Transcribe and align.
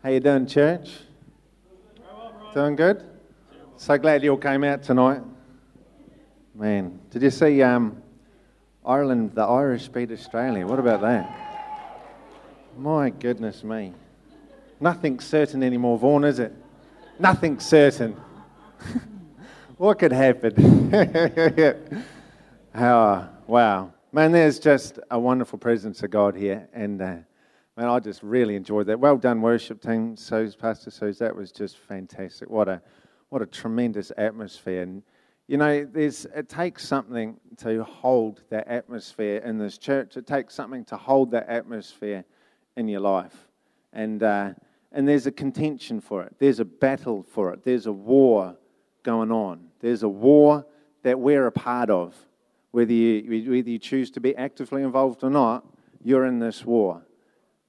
How 0.00 0.10
you 0.10 0.20
doing, 0.20 0.46
church? 0.46 0.90
Doing 2.54 2.76
good? 2.76 3.02
So 3.76 3.98
glad 3.98 4.22
you 4.22 4.30
all 4.30 4.36
came 4.36 4.62
out 4.62 4.84
tonight. 4.84 5.22
Man, 6.54 7.00
did 7.10 7.22
you 7.22 7.30
see 7.30 7.60
um, 7.62 8.00
Ireland, 8.86 9.32
the 9.34 9.42
Irish 9.42 9.88
beat 9.88 10.12
Australia? 10.12 10.64
What 10.64 10.78
about 10.78 11.00
that? 11.00 11.98
My 12.78 13.10
goodness 13.10 13.64
me. 13.64 13.92
Nothing's 14.78 15.26
certain 15.26 15.64
anymore, 15.64 15.98
Vaughan, 15.98 16.22
is 16.22 16.38
it? 16.38 16.52
Nothing's 17.18 17.66
certain. 17.66 18.16
what 19.78 19.98
could 19.98 20.12
happen? 20.12 20.92
How, 22.72 23.30
wow. 23.48 23.92
Man, 24.12 24.30
there's 24.30 24.60
just 24.60 25.00
a 25.10 25.18
wonderful 25.18 25.58
presence 25.58 26.04
of 26.04 26.12
God 26.12 26.36
here. 26.36 26.68
And 26.72 27.02
uh, 27.02 27.16
man, 27.78 27.86
I 27.88 28.00
just 28.00 28.24
really 28.24 28.56
enjoyed 28.56 28.88
that. 28.88 28.98
Well 28.98 29.16
done, 29.16 29.40
worship 29.40 29.80
team. 29.80 30.16
So, 30.16 30.50
Pastor 30.58 30.90
Suze, 30.90 31.16
that 31.18 31.34
was 31.34 31.52
just 31.52 31.78
fantastic. 31.78 32.50
What 32.50 32.68
a, 32.68 32.82
what 33.28 33.40
a 33.40 33.46
tremendous 33.46 34.10
atmosphere. 34.18 34.82
And, 34.82 35.04
you 35.46 35.58
know, 35.58 35.84
there's, 35.84 36.26
it 36.34 36.48
takes 36.48 36.88
something 36.88 37.38
to 37.58 37.84
hold 37.84 38.42
that 38.50 38.66
atmosphere 38.66 39.36
in 39.44 39.58
this 39.58 39.78
church. 39.78 40.16
It 40.16 40.26
takes 40.26 40.56
something 40.56 40.84
to 40.86 40.96
hold 40.96 41.30
that 41.30 41.48
atmosphere 41.48 42.24
in 42.76 42.88
your 42.88 42.98
life. 42.98 43.46
And, 43.92 44.24
uh, 44.24 44.54
and 44.90 45.06
there's 45.06 45.28
a 45.28 45.32
contention 45.32 46.00
for 46.00 46.24
it, 46.24 46.34
there's 46.40 46.58
a 46.58 46.64
battle 46.64 47.22
for 47.22 47.52
it, 47.52 47.62
there's 47.62 47.86
a 47.86 47.92
war 47.92 48.56
going 49.04 49.30
on. 49.30 49.68
There's 49.78 50.02
a 50.02 50.08
war 50.08 50.66
that 51.04 51.20
we're 51.20 51.46
a 51.46 51.52
part 51.52 51.90
of. 51.90 52.16
Whether 52.72 52.92
you, 52.92 53.50
whether 53.50 53.70
you 53.70 53.78
choose 53.78 54.10
to 54.10 54.20
be 54.20 54.34
actively 54.34 54.82
involved 54.82 55.22
or 55.22 55.30
not, 55.30 55.64
you're 56.02 56.26
in 56.26 56.40
this 56.40 56.64
war. 56.64 57.04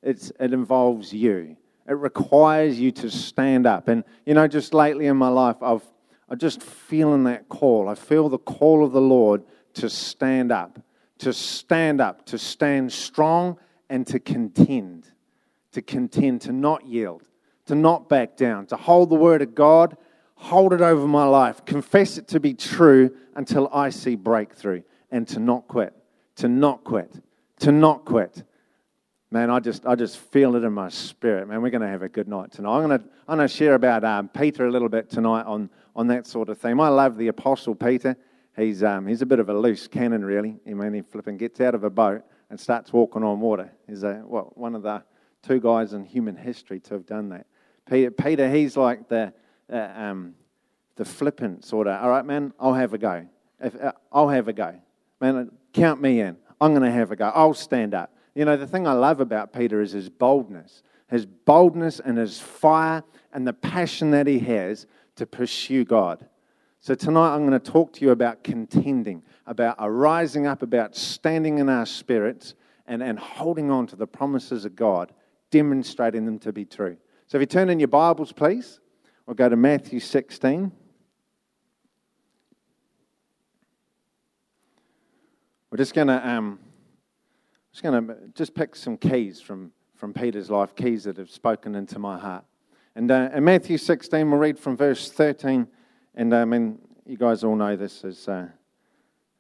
It's, 0.02 0.32
it 0.40 0.54
involves 0.54 1.14
you. 1.14 1.58
It 1.88 1.94
requires 1.94 2.80
you 2.80 2.92
to 2.94 3.10
stand 3.10 3.66
up. 3.66 3.88
And, 3.88 4.04
you 4.26 4.34
know, 4.34 4.48
just 4.48 4.74
lately 4.74 5.08
in 5.08 5.18
my 5.18 5.30
life, 5.30 5.58
I've, 5.62 5.84
I'm 6.30 6.38
just 6.38 6.62
feeling 6.62 7.24
that 7.24 7.50
call. 7.50 7.90
I 7.90 7.96
feel 7.96 8.30
the 8.30 8.38
call 8.38 8.86
of 8.86 8.92
the 8.92 9.02
Lord 9.02 9.44
to 9.76 9.90
stand 9.90 10.52
up, 10.52 10.80
to 11.20 11.34
stand 11.34 12.00
up, 12.00 12.26
to 12.28 12.38
stand 12.38 12.92
strong, 12.94 13.58
and 13.90 14.06
to 14.08 14.20
contend 14.20 15.08
to 15.72 15.82
contend, 15.82 16.42
to 16.42 16.52
not 16.52 16.86
yield, 16.86 17.24
to 17.66 17.76
not 17.76 18.10
back 18.10 18.36
down, 18.36 18.66
to 18.68 18.76
hold 18.76 19.10
the 19.10 19.16
word 19.16 19.42
of 19.42 19.54
God, 19.54 19.98
hold 20.36 20.74
it 20.74 20.82
over 20.82 21.08
my 21.08 21.26
life, 21.26 21.64
confess 21.66 22.18
it 22.18 22.28
to 22.30 22.40
be 22.40 22.54
true 22.54 23.16
until 23.36 23.70
I 23.72 23.90
see 23.90 24.16
breakthrough, 24.16 24.82
and 25.12 25.28
to 25.30 25.40
not 25.40 25.68
quit, 25.68 25.94
to 26.38 26.48
not 26.48 26.84
quit, 26.84 27.14
to 27.60 27.72
not 27.72 28.06
quit. 28.06 28.44
Man, 29.32 29.52
I 29.52 29.60
just, 29.60 29.86
I 29.86 29.94
just 29.94 30.18
feel 30.18 30.56
it 30.56 30.64
in 30.64 30.74
my 30.74 30.90
spirit. 30.90 31.48
Man, 31.48 31.62
we're 31.62 31.70
going 31.70 31.84
to 31.84 31.88
have 31.88 32.02
a 32.02 32.10
good 32.10 32.28
night 32.28 32.52
tonight. 32.52 32.76
I'm 32.76 32.88
going 32.88 33.00
to, 33.00 33.06
I'm 33.28 33.38
going 33.38 33.48
to 33.48 33.54
share 33.54 33.76
about 33.76 34.04
um, 34.04 34.28
Peter 34.28 34.66
a 34.66 34.72
little 34.72 34.90
bit 34.90 35.08
tonight 35.08 35.44
on, 35.44 35.70
on 35.96 36.08
that 36.08 36.26
sort 36.26 36.50
of 36.50 36.58
theme. 36.58 36.82
I 36.82 36.88
love 36.88 37.16
the 37.16 37.28
Apostle 37.28 37.76
Peter. 37.76 38.18
He's, 38.58 38.82
um, 38.82 39.06
he's 39.06 39.22
a 39.22 39.28
bit 39.28 39.38
of 39.38 39.50
a 39.50 39.54
loose 39.54 39.88
cannon, 39.88 40.26
really. 40.26 40.58
I 40.68 40.74
mean, 40.74 40.94
he 40.96 41.02
flipping 41.02 41.38
gets 41.38 41.62
out 41.62 41.76
of 41.76 41.84
a 41.84 41.92
boat 41.92 42.24
and 42.50 42.60
starts 42.60 42.92
walking 42.92 43.24
on 43.24 43.40
water. 43.40 43.72
He's 43.88 44.02
a, 44.02 44.16
what, 44.16 44.58
one 44.58 44.74
of 44.74 44.82
the 44.82 45.04
two 45.44 45.60
guys 45.60 45.94
in 45.94 46.04
human 46.06 46.36
history 46.36 46.80
to 46.80 46.96
have 46.96 47.06
done 47.06 47.30
that. 47.30 47.46
Peter, 47.88 48.10
Peter 48.10 48.50
he's 48.50 48.76
like 48.76 49.10
the, 49.10 49.32
uh, 49.72 49.78
um, 49.96 50.34
the 50.96 51.06
flippant 51.06 51.64
sort 51.64 51.86
of, 51.86 52.02
all 52.02 52.10
right, 52.10 52.26
man, 52.26 52.52
I'll 52.60 52.74
have 52.74 52.96
a 52.96 52.98
go. 52.98 53.28
If, 53.60 53.80
uh, 53.80 53.92
I'll 54.12 54.30
have 54.30 54.48
a 54.48 54.54
go. 54.54 54.74
Man, 55.22 55.52
count 55.72 56.02
me 56.02 56.20
in. 56.20 56.36
I'm 56.60 56.72
going 56.72 56.82
to 56.82 56.92
have 56.92 57.12
a 57.12 57.16
go. 57.16 57.32
I'll 57.34 57.54
stand 57.54 57.94
up. 57.94 58.12
You 58.36 58.46
know, 58.46 58.58
the 58.58 58.68
thing 58.68 58.88
I 58.88 58.94
love 58.94 59.20
about 59.20 59.54
Peter 59.54 59.82
is 59.82 59.92
his 59.92 60.10
boldness, 60.10 60.84
his 61.10 61.26
boldness 61.26 62.00
and 62.00 62.18
his 62.18 62.40
fire 62.40 63.04
and 63.34 63.48
the 63.48 63.54
passion 63.54 64.12
that 64.12 64.28
he 64.28 64.40
has 64.40 64.86
to 65.16 65.26
pursue 65.26 65.86
God. 65.86 66.28
So 66.80 66.96
tonight 66.96 67.36
I'm 67.36 67.46
going 67.46 67.60
to 67.60 67.72
talk 67.72 67.94
to 67.94 68.06
you 68.06 68.12
about 68.12 68.44
contending, 68.44 69.24
about 69.46 69.76
arising 69.80 70.48
up, 70.48 70.62
about 70.62 70.96
standing 70.96 71.58
in 71.58 71.68
our 71.68 71.86
spirits 71.86 72.54
and, 72.88 73.04
and 73.04 73.20
holding 73.20 73.70
on 73.70 73.86
to 73.88 73.96
the 73.96 74.08
promises 74.08 74.64
of 74.64 74.76
God 74.76 75.12
demonstrating 75.52 76.26
them 76.26 76.40
to 76.40 76.54
be 76.54 76.66
true. 76.66 76.98
So 77.28 77.38
if 77.38 77.42
you 77.42 77.48
turn 77.48 77.70
in 77.70 77.80
your 77.80 77.88
Bibles, 77.88 78.32
please, 78.32 78.80
we'll 79.26 79.36
go 79.36 79.50
to 79.50 79.56
Matthew 79.56 80.00
16. 80.00 80.72
We're 85.72 85.78
just 85.78 85.94
going 85.94 86.08
to 86.08 86.28
um, 86.28 86.60
just 87.80 87.94
going 87.94 88.08
to 88.08 88.18
just 88.36 88.54
pick 88.54 88.76
some 88.76 88.98
keys 88.98 89.40
from, 89.40 89.72
from 89.96 90.14
Peter's 90.14 90.50
life, 90.50 90.76
keys 90.76 91.06
that 91.06 91.16
have 91.16 91.30
spoken 91.30 91.76
into 91.76 91.98
my 91.98 92.20
heart. 92.20 92.44
And 92.94 93.10
uh, 93.10 93.30
in 93.34 93.46
Matthew 93.46 93.78
16, 93.78 94.30
we'll 94.30 94.38
read 94.38 94.60
from 94.60 94.76
verse 94.76 95.10
13. 95.10 95.66
And 96.16 96.36
I 96.36 96.44
mean, 96.44 96.78
you 97.06 97.16
guys 97.16 97.42
all 97.46 97.56
know 97.56 97.78
this 97.78 98.04
is 98.04 98.28
uh, 98.28 98.48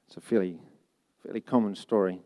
it's 0.08 0.16
a 0.16 0.22
fairly 0.22 0.58
fairly 1.22 1.42
common 1.42 1.76
story. 1.76 2.22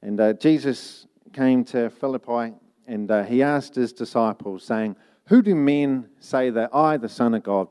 And 0.00 0.18
uh, 0.18 0.32
Jesus 0.32 1.06
came 1.34 1.62
to 1.66 1.90
Philippi 1.90 2.54
and 2.86 3.10
uh, 3.10 3.22
he 3.24 3.42
asked 3.42 3.74
his 3.74 3.92
disciples, 3.92 4.64
saying, 4.64 4.96
Who 5.26 5.42
do 5.42 5.54
men 5.54 6.08
say 6.20 6.48
that 6.48 6.74
I, 6.74 6.96
the 6.96 7.10
Son 7.10 7.34
of 7.34 7.42
God, 7.42 7.68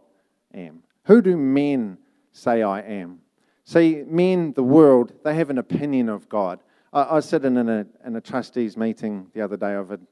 am? 0.54 0.84
Who 1.06 1.24
do 1.24 1.36
men 1.36 1.98
say 2.32 2.62
I 2.62 2.82
am? 2.82 3.22
See, 3.64 4.04
men, 4.06 4.54
the 4.54 4.64
world, 4.64 5.12
they 5.24 5.34
have 5.34 5.50
an 5.50 5.58
opinion 5.58 6.08
of 6.08 6.30
God. 6.30 6.60
I, 6.98 7.04
I 7.04 7.14
was 7.14 7.32
in 7.32 7.58
a, 7.58 7.86
in 8.06 8.16
a 8.16 8.22
trustees 8.22 8.76
meeting 8.76 9.28
the 9.34 9.42
other 9.42 9.56
day 9.56 9.76
of 9.76 9.92
an 9.92 10.08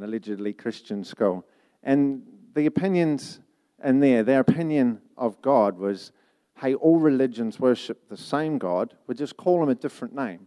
allegedly 0.00 0.54
Christian 0.54 1.04
school, 1.04 1.44
and 1.82 2.22
the 2.54 2.64
opinions 2.66 3.40
in 3.84 4.00
there, 4.00 4.22
their 4.22 4.40
opinion 4.40 5.00
of 5.18 5.40
God 5.42 5.78
was, 5.78 6.12
hey, 6.56 6.74
all 6.74 6.98
religions 6.98 7.60
worship 7.60 8.08
the 8.08 8.16
same 8.16 8.56
God, 8.58 8.94
we 9.06 9.14
just 9.14 9.36
call 9.36 9.62
him 9.62 9.68
a 9.68 9.74
different 9.74 10.14
name. 10.14 10.46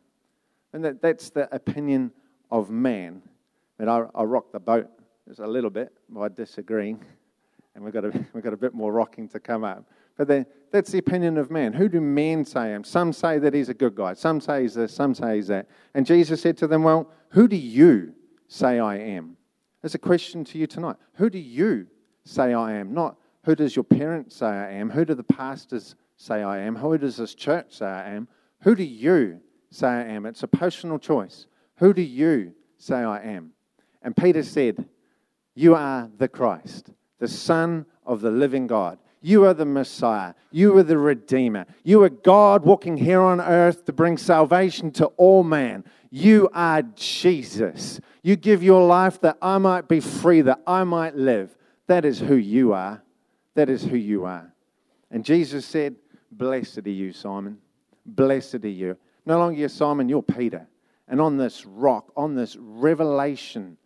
And 0.71 0.83
that, 0.83 1.01
that's 1.01 1.29
the 1.29 1.53
opinion 1.53 2.11
of 2.49 2.69
man. 2.69 3.21
And 3.77 3.89
I, 3.89 4.05
I 4.15 4.23
rocked 4.23 4.53
the 4.53 4.59
boat 4.59 4.89
just 5.27 5.39
a 5.39 5.47
little 5.47 5.69
bit 5.69 5.93
by 6.09 6.29
disagreeing, 6.29 7.03
and 7.75 7.83
we've 7.83 7.93
got, 7.93 8.05
a, 8.05 8.25
we've 8.33 8.43
got 8.43 8.53
a 8.53 8.57
bit 8.57 8.73
more 8.73 8.91
rocking 8.91 9.27
to 9.29 9.39
come 9.39 9.63
up. 9.63 9.85
But 10.17 10.27
the, 10.27 10.45
that's 10.71 10.91
the 10.91 10.99
opinion 10.99 11.37
of 11.37 11.49
man. 11.49 11.73
Who 11.73 11.89
do 11.89 12.01
men 12.01 12.45
say 12.45 12.69
him? 12.69 12.83
Some 12.83 13.13
say 13.13 13.39
that 13.39 13.53
he's 13.53 13.69
a 13.69 13.73
good 13.73 13.95
guy. 13.95 14.13
Some 14.13 14.41
say 14.41 14.61
he's 14.61 14.75
this. 14.75 14.93
Some 14.93 15.15
say 15.15 15.37
he's 15.37 15.47
that. 15.47 15.67
And 15.93 16.05
Jesus 16.05 16.41
said 16.41 16.57
to 16.57 16.67
them, 16.67 16.83
Well, 16.83 17.09
who 17.29 17.47
do 17.47 17.55
you 17.55 18.13
say 18.47 18.79
I 18.79 18.97
am? 18.97 19.37
There's 19.81 19.95
a 19.95 19.99
question 19.99 20.43
to 20.45 20.57
you 20.57 20.67
tonight. 20.67 20.97
Who 21.15 21.29
do 21.29 21.39
you 21.39 21.87
say 22.23 22.53
I 22.53 22.73
am? 22.73 22.93
Not 22.93 23.17
who 23.43 23.55
does 23.55 23.75
your 23.75 23.83
parents 23.83 24.37
say 24.37 24.47
I 24.47 24.71
am? 24.71 24.89
Who 24.89 25.05
do 25.05 25.13
the 25.13 25.23
pastors 25.23 25.95
say 26.15 26.43
I 26.43 26.59
am? 26.59 26.75
Who 26.75 26.97
does 26.97 27.17
this 27.17 27.35
church 27.35 27.77
say 27.77 27.85
I 27.85 28.13
am? 28.13 28.27
Who 28.61 28.75
do 28.75 28.83
you 28.83 29.41
say 29.69 29.87
I 29.87 30.03
am? 30.03 30.25
It's 30.25 30.43
a 30.43 30.47
personal 30.47 30.97
choice. 30.97 31.47
Who 31.77 31.93
do 31.93 32.01
you 32.01 32.53
say 32.77 32.95
I 32.95 33.21
am? 33.21 33.51
And 34.01 34.15
Peter 34.15 34.43
said, 34.43 34.85
You 35.55 35.75
are 35.75 36.09
the 36.17 36.29
Christ, 36.29 36.91
the 37.19 37.27
Son 37.27 37.85
of 38.05 38.21
the 38.21 38.31
living 38.31 38.67
God. 38.67 38.97
You 39.23 39.45
are 39.45 39.53
the 39.53 39.65
Messiah. 39.65 40.33
You 40.51 40.77
are 40.77 40.83
the 40.83 40.97
Redeemer. 40.97 41.65
You 41.83 42.03
are 42.03 42.09
God 42.09 42.65
walking 42.65 42.97
here 42.97 43.21
on 43.21 43.39
earth 43.39 43.85
to 43.85 43.93
bring 43.93 44.17
salvation 44.17 44.91
to 44.91 45.05
all 45.15 45.43
man. 45.43 45.85
You 46.11 46.49
are 46.53 46.81
Jesus. 46.81 48.01
You 48.21 48.35
give 48.35 48.61
your 48.61 48.85
life 48.85 49.21
that 49.21 49.37
I 49.41 49.57
might 49.59 49.87
be 49.87 50.01
free, 50.01 50.41
that 50.41 50.61
I 50.67 50.83
might 50.83 51.15
live. 51.15 51.55
That 51.87 52.03
is 52.03 52.19
who 52.19 52.35
you 52.35 52.73
are. 52.73 53.01
That 53.55 53.69
is 53.69 53.81
who 53.81 53.95
you 53.95 54.25
are. 54.25 54.53
And 55.09 55.23
Jesus 55.23 55.65
said, 55.65 55.95
Blessed 56.29 56.79
are 56.85 56.89
you, 56.89 57.13
Simon. 57.13 57.59
Blessed 58.05 58.65
are 58.65 58.67
you. 58.67 58.97
No 59.25 59.39
longer 59.39 59.57
you're 59.57 59.69
Simon, 59.69 60.09
you're 60.09 60.21
Peter. 60.21 60.67
And 61.07 61.21
on 61.21 61.37
this 61.37 61.65
rock, 61.65 62.11
on 62.17 62.35
this 62.35 62.57
revelation 62.59 63.77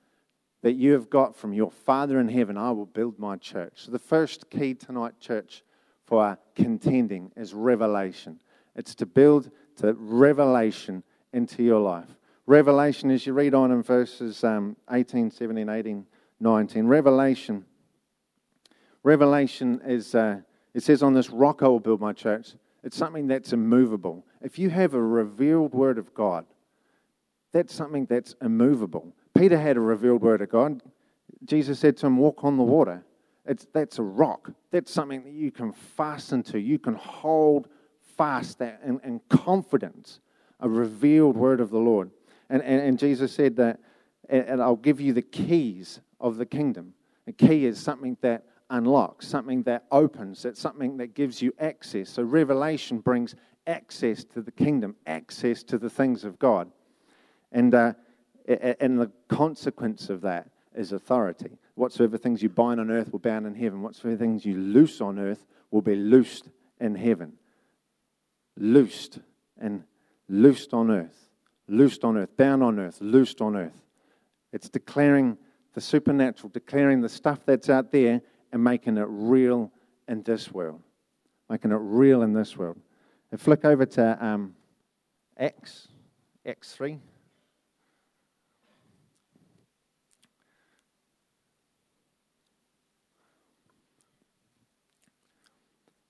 that 0.68 0.74
you 0.74 0.92
have 0.92 1.10
got 1.10 1.34
from 1.34 1.54
your 1.54 1.72
Father 1.72 2.20
in 2.20 2.28
heaven, 2.28 2.58
I 2.58 2.72
will 2.72 2.86
build 2.86 3.18
my 3.18 3.38
church. 3.38 3.86
So, 3.86 3.92
the 3.92 4.00
first 4.00 4.50
key 4.50 4.74
tonight, 4.74 5.14
church, 5.18 5.64
for 6.04 6.22
our 6.22 6.38
contending 6.56 7.32
is 7.38 7.54
revelation. 7.54 8.42
It's 8.76 8.94
to 8.96 9.06
build 9.06 9.50
the 9.78 9.94
revelation 9.94 11.04
into 11.32 11.64
your 11.64 11.80
life. 11.80 12.10
Revelation, 12.48 13.12
as 13.12 13.26
you 13.26 13.32
read 13.32 13.54
on 13.54 13.72
in 13.72 13.82
verses 13.82 14.44
um, 14.44 14.76
18, 14.92 15.32
17, 15.32 15.70
18, 15.70 16.06
19, 16.42 16.86
Revelation. 16.86 17.64
Revelation 19.04 19.80
is, 19.86 20.16
uh, 20.16 20.42
it 20.74 20.84
says, 20.84 21.02
On 21.02 21.14
this 21.14 21.30
rock 21.30 21.64
I 21.64 21.70
will 21.70 21.80
build 21.80 22.02
my 22.02 22.12
church. 22.12 22.56
It's 22.84 22.98
something 22.98 23.28
that's 23.28 23.54
immovable. 23.54 24.26
If 24.42 24.60
you 24.60 24.70
have 24.70 24.96
a 24.96 25.02
revealed 25.02 25.74
word 25.74 25.98
of 25.98 26.14
God, 26.14 26.46
that's 27.54 27.74
something 27.74 28.06
that's 28.06 28.36
immovable. 28.42 29.14
Peter 29.38 29.60
had 29.60 29.78
a 29.78 29.80
revealed 29.80 30.22
word 30.22 30.42
of 30.42 30.50
God. 30.50 30.82
Jesus 31.46 31.80
said 31.80 31.96
to 31.98 32.08
him, 32.08 32.18
Walk 32.18 32.44
on 32.44 32.58
the 32.58 32.64
water. 32.64 33.04
It's, 33.46 33.68
that's 33.72 34.00
a 34.00 34.04
rock. 34.04 34.52
That's 34.72 34.92
something 34.92 35.24
that 35.24 35.34
you 35.34 35.52
can 35.52 35.72
fasten 35.72 36.44
to. 36.44 36.60
You 36.60 36.80
can 36.80 36.96
hold 36.96 37.68
fast 38.18 38.60
that 38.60 38.82
in, 38.84 39.00
in 39.04 39.22
confidence, 39.30 40.20
a 40.60 40.68
revealed 40.68 41.38
word 41.38 41.62
of 41.62 41.70
the 41.70 41.78
Lord. 41.78 42.10
And, 42.50 42.62
and, 42.64 42.82
and 42.82 43.00
Jesus 43.00 43.32
said 43.32 43.56
that, 43.58 43.80
and 44.28 44.62
I'll 44.62 44.76
give 44.76 45.00
you 45.00 45.14
the 45.14 45.22
keys 45.22 46.02
of 46.20 46.38
the 46.38 46.46
kingdom. 46.46 46.94
A 47.28 47.32
key 47.32 47.66
is 47.66 47.80
something 47.80 48.18
that 48.22 48.44
unlocks, 48.70 49.28
something 49.28 49.64
that 49.64 49.86
opens, 49.92 50.44
it's 50.44 50.60
something 50.60 50.98
that 50.98 51.14
gives 51.14 51.42
you 51.42 51.54
access. 51.60 52.10
So 52.10 52.24
revelation 52.24 53.00
brings 53.00 53.36
access 53.68 54.24
to 54.26 54.42
the 54.42 54.52
kingdom, 54.52 54.96
access 55.06 55.64
to 55.64 55.78
the 55.78 55.90
things 55.90 56.26
of 56.26 56.40
God. 56.40 56.72
And, 57.52 57.74
uh, 57.76 57.94
and 58.48 59.00
the 59.00 59.12
consequence 59.28 60.10
of 60.10 60.22
that 60.22 60.50
is 60.76 60.92
authority. 60.92 61.58
Whatsoever 61.76 62.18
things 62.18 62.42
you 62.42 62.50
bind 62.50 62.80
on 62.80 62.92
earth 62.92 63.12
will 63.12 63.20
bound 63.20 63.46
in 63.46 63.56
heaven. 63.56 63.82
Whatsoever 63.82 64.18
things 64.18 64.46
you 64.46 64.58
loose 64.58 65.02
on 65.02 65.20
earth 65.20 65.46
will 65.72 65.82
be 65.82 65.96
loosed 65.96 66.50
in 66.80 66.96
heaven. 66.96 67.34
Loosed 68.56 69.20
and 69.60 69.84
loosed 70.30 70.74
on 70.74 70.92
earth. 70.92 71.30
Loosed 71.68 72.04
on 72.04 72.18
earth. 72.18 72.36
Bound 72.38 72.64
on 72.64 72.80
earth. 72.80 73.02
Loosed 73.02 73.42
on 73.42 73.56
earth. 73.56 73.84
It's 74.54 74.70
declaring 74.70 75.38
the 75.74 75.82
supernatural, 75.82 76.50
declaring 76.50 77.02
the 77.02 77.10
stuff 77.10 77.40
that's 77.46 77.70
out 77.70 77.92
there 77.92 78.22
and 78.52 78.64
making 78.64 78.98
it 78.98 79.06
real 79.08 79.72
in 80.08 80.24
this 80.24 80.52
world. 80.52 80.82
Making 81.50 81.72
it 81.72 81.80
real 81.80 82.22
in 82.22 82.34
this 82.34 82.56
world. 82.56 82.78
And 83.32 83.42
flick 83.42 83.66
over 83.66 83.86
to 83.86 84.26
um, 84.26 84.56
Acts, 85.38 85.90
Acts 86.46 86.74
3. 86.74 87.00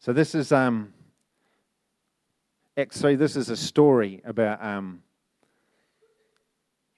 So 0.08 0.14
this 0.14 0.36
is 0.36 0.54
um, 0.54 0.94
Acts 2.78 3.02
3. 3.02 3.16
This 3.16 3.36
is 3.36 3.50
a 3.50 3.58
story 3.58 4.22
about 4.24 4.64
um, 4.64 5.04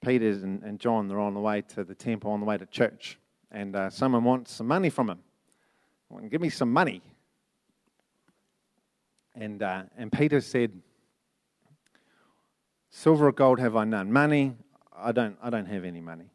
Peter 0.00 0.28
and, 0.28 0.62
and, 0.62 0.78
John. 0.78 1.08
They're 1.08 1.18
on 1.18 1.34
the 1.34 1.40
way 1.40 1.62
to 1.74 1.82
the 1.82 1.96
temple, 1.96 2.30
on 2.30 2.38
the 2.38 2.46
way 2.46 2.56
to 2.56 2.66
church. 2.66 3.18
And 3.50 3.74
uh, 3.74 3.90
someone 3.90 4.22
wants 4.22 4.52
some 4.52 4.68
money 4.68 4.90
from 4.90 5.10
him. 5.10 5.18
Well, 6.08 6.22
give 6.28 6.40
me 6.40 6.50
some 6.50 6.72
money. 6.72 7.02
And, 9.34 9.60
uh, 9.60 9.82
and 9.98 10.12
Peter 10.12 10.40
said, 10.40 10.70
Silver 12.90 13.26
or 13.26 13.32
gold 13.32 13.58
have 13.58 13.74
I 13.74 13.82
none. 13.86 14.12
Money, 14.12 14.54
I 14.96 15.10
don't, 15.10 15.36
I 15.42 15.50
don't 15.50 15.66
have 15.66 15.84
any 15.84 16.00
money. 16.00 16.30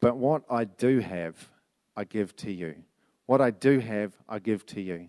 But 0.00 0.18
what 0.18 0.42
I 0.50 0.64
do 0.64 0.98
have, 0.98 1.48
I 1.96 2.04
give 2.04 2.36
to 2.36 2.52
you. 2.52 2.74
What 3.24 3.40
I 3.40 3.48
do 3.48 3.78
have, 3.78 4.12
I 4.28 4.38
give 4.38 4.66
to 4.66 4.82
you. 4.82 5.08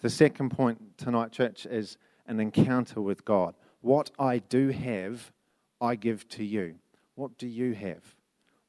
The 0.00 0.10
second 0.10 0.50
point 0.50 0.96
tonight, 0.96 1.30
church, 1.30 1.66
is 1.66 1.98
an 2.26 2.40
encounter 2.40 3.02
with 3.02 3.24
God. 3.24 3.54
What 3.82 4.10
I 4.18 4.38
do 4.38 4.68
have, 4.70 5.30
I 5.78 5.94
give 5.94 6.26
to 6.30 6.44
you. 6.44 6.76
What 7.16 7.36
do 7.36 7.46
you 7.46 7.74
have? 7.74 8.14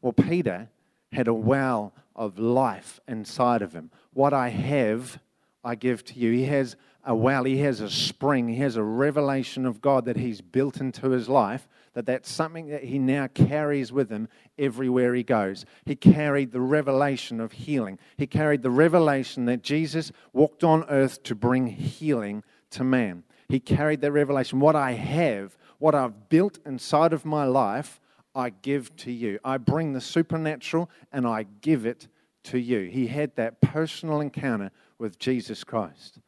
Well, 0.02 0.12
Peter 0.12 0.68
had 1.14 1.30
a 1.30 1.34
well 1.34 1.94
of 2.18 2.38
life 2.38 3.00
inside 3.08 3.62
of 3.62 3.72
him. 3.72 3.92
What 4.14 4.34
I 4.34 4.50
have, 4.50 5.20
I 5.64 5.76
give 5.76 6.04
to 6.06 6.20
you. 6.20 6.34
He 6.34 6.46
has 6.46 6.76
a 7.06 7.16
well, 7.16 7.46
he 7.46 7.60
has 7.60 7.80
a 7.80 7.90
spring, 7.90 8.50
he 8.50 8.58
has 8.58 8.76
a 8.76 8.84
revelation 8.84 9.66
of 9.66 9.82
God 9.82 10.06
that 10.06 10.18
he's 10.18 10.42
built 10.42 10.82
into 10.82 11.12
his 11.12 11.30
life, 11.30 11.68
that 11.94 12.06
that's 12.06 12.32
something 12.32 12.68
that 12.68 12.86
he 12.86 13.00
now 13.00 13.28
carries 13.28 13.92
with 13.92 14.10
him 14.10 14.28
everywhere 14.58 15.14
he 15.14 15.24
goes. 15.24 15.66
He 15.86 15.96
carried 15.96 16.52
the 16.52 16.62
revelation 16.62 17.40
of 17.40 17.52
healing. 17.52 18.00
He 18.18 18.28
carried 18.28 18.62
the 18.62 18.72
revelation 18.72 19.46
that 19.46 19.62
Jesus 19.62 20.12
walked 20.34 20.64
on 20.64 20.86
earth 20.90 21.24
to 21.24 21.36
bring 21.36 21.68
healing 21.68 22.44
to 22.72 22.84
man. 22.84 23.24
He 23.50 23.60
carried 23.60 24.02
that 24.02 24.12
revelation. 24.12 24.60
What 24.60 24.76
I 24.76 24.94
have, 24.94 25.58
what 25.78 25.94
I've 25.94 26.30
built 26.30 26.60
inside 26.66 27.12
of 27.12 27.26
my 27.26 27.46
life, 27.46 28.00
I 28.34 28.50
give 28.50 28.96
to 28.98 29.12
you. 29.12 29.40
I 29.44 29.58
bring 29.58 29.92
the 29.92 30.02
supernatural 30.02 30.90
and 31.12 31.28
I 31.28 31.46
give 31.62 31.86
it 31.86 32.08
to 32.44 32.58
you. 32.58 32.90
He 32.90 33.08
had 33.08 33.36
that 33.36 33.60
personal 33.62 34.22
encounter 34.22 34.72
with 34.98 35.20
Jesus 35.20 35.64
Christ. 35.64 36.20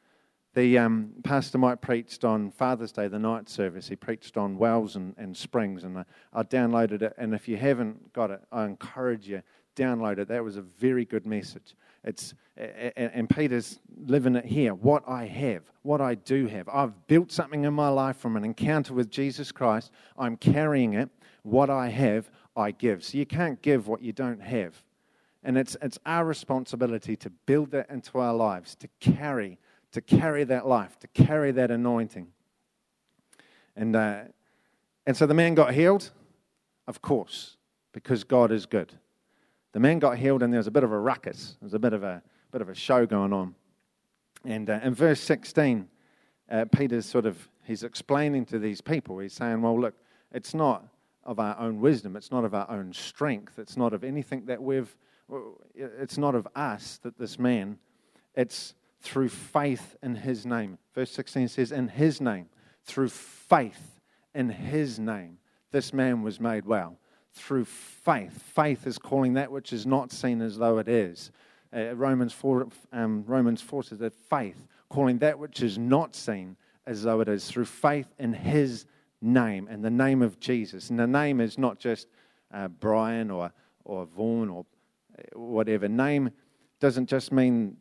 The 0.54 0.78
um, 0.78 1.14
pastor 1.24 1.58
Mike 1.58 1.82
preached 1.82 2.24
on 2.24 2.52
Father's 2.52 2.92
Day, 2.92 3.08
the 3.08 3.18
night 3.18 3.50
service. 3.50 3.88
He 3.88 3.96
preached 3.96 4.38
on 4.38 4.58
wells 4.58 4.96
and, 4.96 5.16
and 5.18 5.36
springs, 5.36 5.84
and 5.84 5.98
I, 5.98 6.06
I 6.32 6.44
downloaded 6.44 7.02
it. 7.02 7.14
And 7.18 7.34
if 7.34 7.48
you 7.48 7.58
haven't 7.58 8.14
got 8.14 8.30
it, 8.30 8.42
I 8.52 8.66
encourage 8.66 9.28
you 9.28 9.42
download 9.76 10.20
it. 10.20 10.28
That 10.28 10.44
was 10.44 10.58
a 10.58 10.62
very 10.62 11.06
good 11.06 11.26
message. 11.26 11.76
It's 12.04 12.36
and 12.56 13.28
Peter's 13.30 13.80
living 14.06 14.36
it 14.36 14.46
here. 14.46 14.76
What 14.76 15.04
I 15.08 15.26
have, 15.26 15.64
what 15.82 16.02
I 16.02 16.14
do 16.14 16.46
have. 16.48 16.70
I've 16.70 17.08
built 17.08 17.32
something 17.32 17.64
in 17.64 17.74
my 17.74 17.90
life 17.90 18.18
from 18.18 18.38
an 18.38 18.46
encounter 18.46 18.94
with 18.94 19.10
Jesus 19.10 19.52
Christ. 19.52 19.92
I'm 20.18 20.38
carrying 20.38 20.94
it. 20.94 21.10
What 21.42 21.72
I 21.72 21.90
have, 21.90 22.30
I 22.56 22.70
give. 22.72 23.04
So 23.04 23.18
you 23.18 23.26
can't 23.26 23.60
give 23.62 23.88
what 23.88 24.04
you 24.04 24.14
don't 24.14 24.42
have. 24.42 24.84
And 25.44 25.58
it's, 25.58 25.76
it's 25.82 25.98
our 26.06 26.26
responsibility 26.26 27.16
to 27.18 27.30
build 27.30 27.72
that 27.72 27.90
into 27.90 28.20
our 28.20 28.34
lives, 28.34 28.76
to 28.76 28.88
carry 29.00 29.58
to 29.94 30.02
carry 30.02 30.44
that 30.44 30.68
life, 30.68 31.00
to 31.00 31.08
carry 31.08 31.52
that 31.52 31.72
anointing. 31.72 32.28
And, 33.76 33.96
uh, 33.96 34.24
and 35.08 35.16
so 35.16 35.26
the 35.26 35.34
man 35.34 35.56
got 35.56 35.74
healed, 35.74 36.12
of 36.88 37.02
course, 37.02 37.58
because 37.94 38.24
God 38.24 38.52
is 38.52 38.66
good. 38.66 38.94
The 39.72 39.80
man 39.80 40.00
got 40.00 40.18
healed, 40.18 40.44
and 40.44 40.52
there 40.52 40.60
was 40.60 40.68
a 40.68 40.72
bit 40.72 40.84
of 40.84 40.92
a 40.92 41.00
ruckus. 41.00 41.58
There 41.60 41.66
was 41.66 41.74
a 41.74 41.80
bit 41.80 41.94
of 41.94 42.04
a, 42.04 42.22
bit 42.52 42.62
of 42.62 42.70
a 42.70 42.76
show 42.76 43.06
going 43.06 43.34
on. 43.34 43.56
And 44.46 44.70
uh, 44.70 44.80
in 44.84 44.94
verse 44.94 45.20
16, 45.22 45.88
uh, 46.50 46.66
Peter's 46.66 47.06
sort 47.06 47.26
of, 47.26 47.50
he's 47.64 47.84
explaining 47.84 48.46
to 48.48 48.60
these 48.60 48.82
people, 48.82 49.20
he's 49.20 49.34
saying, 49.34 49.62
well, 49.62 49.80
look, 49.80 49.96
it's 50.32 50.54
not 50.54 50.86
of 51.24 51.40
our 51.40 51.58
own 51.60 51.80
wisdom. 51.80 52.16
It's 52.16 52.32
not 52.32 52.44
of 52.44 52.54
our 52.54 52.70
own 52.70 52.94
strength. 52.94 53.58
It's 53.58 53.78
not 53.78 53.94
of 53.94 54.04
anything 54.04 54.46
that 54.46 54.62
we've, 54.62 54.96
it's 55.74 56.18
not 56.18 56.36
of 56.36 56.48
us 56.56 57.00
that 57.04 57.18
this 57.18 57.40
man, 57.40 57.78
it's 58.36 58.76
through 59.04 59.30
faith 59.30 59.96
in 60.02 60.16
his 60.16 60.46
name. 60.46 60.78
Verse 60.96 61.12
16 61.12 61.50
says, 61.50 61.72
In 61.72 61.90
his 61.90 62.22
name, 62.22 62.48
through 62.86 63.10
faith 63.10 64.00
in 64.34 64.50
his 64.50 64.98
name, 64.98 65.38
this 65.72 65.94
man 65.94 66.24
was 66.24 66.40
made 66.40 66.66
well. 66.66 66.98
Through 67.34 67.66
faith. 67.66 68.42
Faith 68.56 68.88
is 68.88 68.98
calling 68.98 69.34
that 69.34 69.52
which 69.52 69.74
is 69.74 69.86
not 69.86 70.12
seen 70.12 70.42
as 70.42 70.58
though 70.58 70.78
it 70.78 70.88
is. 70.88 71.32
Uh, 71.76 71.96
Romans, 71.96 72.32
4, 72.32 72.68
um, 72.94 73.24
Romans 73.28 73.62
4 73.62 73.84
says 73.84 74.00
that 74.00 74.14
faith, 74.14 74.68
calling 74.90 75.18
that 75.18 75.38
which 75.38 75.62
is 75.62 75.78
not 75.78 76.16
seen 76.16 76.56
as 76.86 77.04
though 77.04 77.20
it 77.20 77.28
is, 77.28 77.48
through 77.48 77.66
faith 77.66 78.08
in 78.20 78.32
his 78.32 78.86
name, 79.22 79.68
and 79.70 79.84
the 79.84 79.90
name 79.90 80.22
of 80.22 80.40
Jesus. 80.40 80.90
And 80.90 81.00
the 81.00 81.08
name 81.08 81.42
is 81.42 81.58
not 81.58 81.80
just 81.80 82.08
uh, 82.54 82.68
Brian 82.68 83.32
or, 83.32 83.52
or 83.84 84.06
Vaughan 84.06 84.50
or 84.50 84.66
uh, 85.18 85.40
whatever. 85.40 85.90
Name 85.90 86.30
doesn't 86.80 87.08
just 87.08 87.32
mean 87.32 87.78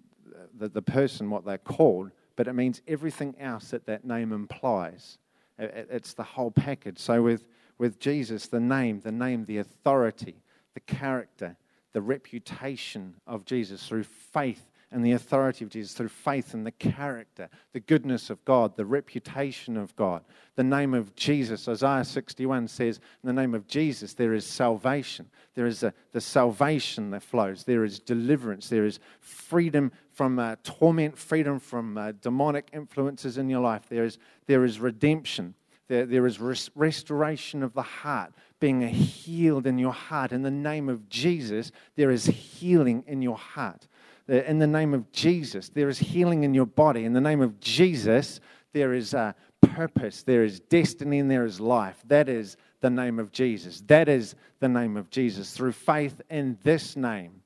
the, 0.62 0.68
the 0.68 0.82
person 0.82 1.28
what 1.28 1.44
they're 1.44 1.58
called, 1.58 2.12
but 2.36 2.46
it 2.46 2.52
means 2.52 2.80
everything 2.86 3.34
else 3.40 3.70
that 3.70 3.86
that 3.86 4.04
name 4.04 4.32
implies. 4.32 5.18
It, 5.58 5.88
it's 5.90 6.14
the 6.14 6.22
whole 6.22 6.52
package. 6.52 6.98
So 6.98 7.22
with, 7.22 7.44
with 7.78 7.98
Jesus, 7.98 8.46
the 8.46 8.60
name, 8.60 9.00
the 9.00 9.12
name, 9.12 9.44
the 9.44 9.58
authority, 9.58 10.36
the 10.74 10.80
character, 10.80 11.56
the 11.92 12.00
reputation 12.00 13.14
of 13.26 13.44
Jesus 13.44 13.86
through 13.86 14.04
faith 14.04 14.70
and 14.92 15.04
the 15.04 15.12
authority 15.12 15.64
of 15.64 15.70
Jesus 15.70 15.94
through 15.94 16.08
faith 16.08 16.52
and 16.52 16.66
the 16.66 16.70
character, 16.70 17.48
the 17.72 17.80
goodness 17.80 18.28
of 18.28 18.44
God, 18.44 18.76
the 18.76 18.84
reputation 18.84 19.76
of 19.76 19.96
God. 19.96 20.22
The 20.54 20.64
name 20.64 20.92
of 20.92 21.16
Jesus, 21.16 21.66
Isaiah 21.66 22.04
61 22.04 22.68
says, 22.68 22.98
in 23.22 23.26
the 23.26 23.32
name 23.32 23.54
of 23.54 23.66
Jesus, 23.66 24.12
there 24.12 24.34
is 24.34 24.44
salvation. 24.44 25.30
There 25.54 25.66
is 25.66 25.82
a, 25.82 25.94
the 26.12 26.20
salvation 26.20 27.10
that 27.10 27.22
flows. 27.22 27.64
There 27.64 27.84
is 27.84 27.98
deliverance. 28.00 28.68
There 28.68 28.84
is 28.84 29.00
freedom 29.20 29.92
from 30.12 30.38
uh, 30.38 30.56
torment, 30.62 31.16
freedom 31.16 31.58
from 31.58 31.96
uh, 31.96 32.12
demonic 32.20 32.68
influences 32.72 33.38
in 33.38 33.48
your 33.48 33.60
life. 33.60 33.82
There 33.88 34.04
is, 34.04 34.18
there 34.46 34.64
is 34.64 34.80
redemption. 34.80 35.54
There, 35.88 36.06
there 36.06 36.26
is 36.26 36.40
res- 36.40 36.70
restoration 36.74 37.62
of 37.62 37.74
the 37.74 37.82
heart, 37.82 38.32
being 38.60 38.86
healed 38.88 39.66
in 39.66 39.78
your 39.78 39.92
heart. 39.92 40.32
In 40.32 40.42
the 40.42 40.50
name 40.50 40.88
of 40.88 41.08
Jesus, 41.08 41.72
there 41.96 42.10
is 42.10 42.26
healing 42.26 43.04
in 43.06 43.22
your 43.22 43.38
heart 43.38 43.86
in 44.28 44.58
the 44.58 44.66
name 44.66 44.94
of 44.94 45.10
Jesus, 45.12 45.68
there 45.68 45.88
is 45.88 45.98
healing 45.98 46.44
in 46.44 46.54
your 46.54 46.66
body. 46.66 47.04
In 47.04 47.12
the 47.12 47.20
name 47.20 47.40
of 47.40 47.58
Jesus, 47.60 48.40
there 48.72 48.94
is 48.94 49.14
a 49.14 49.34
purpose, 49.60 50.22
there 50.22 50.44
is 50.44 50.60
destiny, 50.60 51.18
and 51.18 51.30
there 51.30 51.44
is 51.44 51.60
life. 51.60 52.02
That 52.06 52.28
is 52.28 52.56
the 52.80 52.90
name 52.90 53.18
of 53.18 53.32
Jesus. 53.32 53.82
That 53.86 54.08
is 54.08 54.34
the 54.60 54.68
name 54.68 54.96
of 54.96 55.10
Jesus. 55.10 55.52
Through 55.52 55.72
faith 55.72 56.20
in 56.30 56.58
this 56.62 56.96
name, 56.96 57.42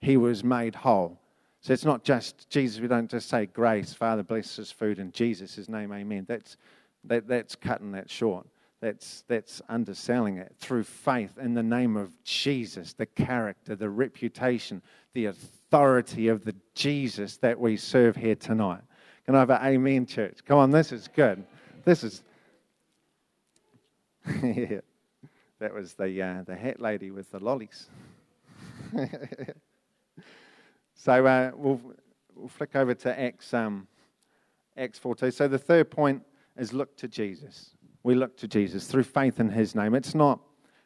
he 0.00 0.16
was 0.16 0.44
made 0.44 0.74
whole. 0.74 1.20
So 1.60 1.72
it's 1.72 1.84
not 1.84 2.04
just 2.04 2.48
Jesus. 2.48 2.80
We 2.80 2.88
don't 2.88 3.10
just 3.10 3.28
say 3.28 3.46
grace, 3.46 3.92
Father 3.92 4.22
bless 4.22 4.56
his 4.56 4.72
food 4.72 4.98
in 4.98 5.12
Jesus' 5.12 5.68
name, 5.68 5.92
amen. 5.92 6.24
That's, 6.26 6.56
that, 7.04 7.28
that's 7.28 7.54
cutting 7.54 7.92
that 7.92 8.10
short. 8.10 8.46
That's, 8.80 9.24
that's 9.28 9.60
underselling 9.68 10.38
it. 10.38 10.54
Through 10.58 10.84
faith 10.84 11.36
in 11.38 11.52
the 11.52 11.62
name 11.62 11.98
of 11.98 12.10
Jesus, 12.24 12.94
the 12.94 13.04
character, 13.04 13.76
the 13.76 13.90
reputation, 13.90 14.80
the 15.12 15.26
authority 15.26 16.28
of 16.28 16.44
the 16.44 16.54
Jesus 16.74 17.36
that 17.38 17.60
we 17.60 17.76
serve 17.76 18.16
here 18.16 18.36
tonight. 18.36 18.80
Can 19.26 19.34
I 19.34 19.40
have 19.40 19.50
an 19.50 19.60
amen, 19.62 20.06
church? 20.06 20.38
Come 20.46 20.58
on, 20.58 20.70
this 20.70 20.92
is 20.92 21.08
good. 21.14 21.44
This 21.84 22.02
is. 22.02 22.22
yeah. 24.42 24.80
That 25.58 25.74
was 25.74 25.92
the, 25.92 26.22
uh, 26.22 26.42
the 26.46 26.56
hat 26.56 26.80
lady 26.80 27.10
with 27.10 27.30
the 27.30 27.38
lollies. 27.38 27.90
So 31.02 31.24
uh, 31.24 31.52
we'll, 31.56 31.80
we'll 32.34 32.48
flick 32.48 32.76
over 32.76 32.92
to 32.92 33.18
Acts, 33.18 33.54
um, 33.54 33.88
Acts 34.76 34.98
4.2. 34.98 35.32
So 35.32 35.48
the 35.48 35.56
third 35.56 35.90
point 35.90 36.22
is 36.58 36.74
look 36.74 36.94
to 36.98 37.08
Jesus. 37.08 37.70
We 38.02 38.14
look 38.14 38.36
to 38.36 38.46
Jesus 38.46 38.86
through 38.86 39.04
faith 39.04 39.40
in 39.40 39.48
his 39.48 39.74
name. 39.74 39.94
It's 39.94 40.14
not, 40.14 40.40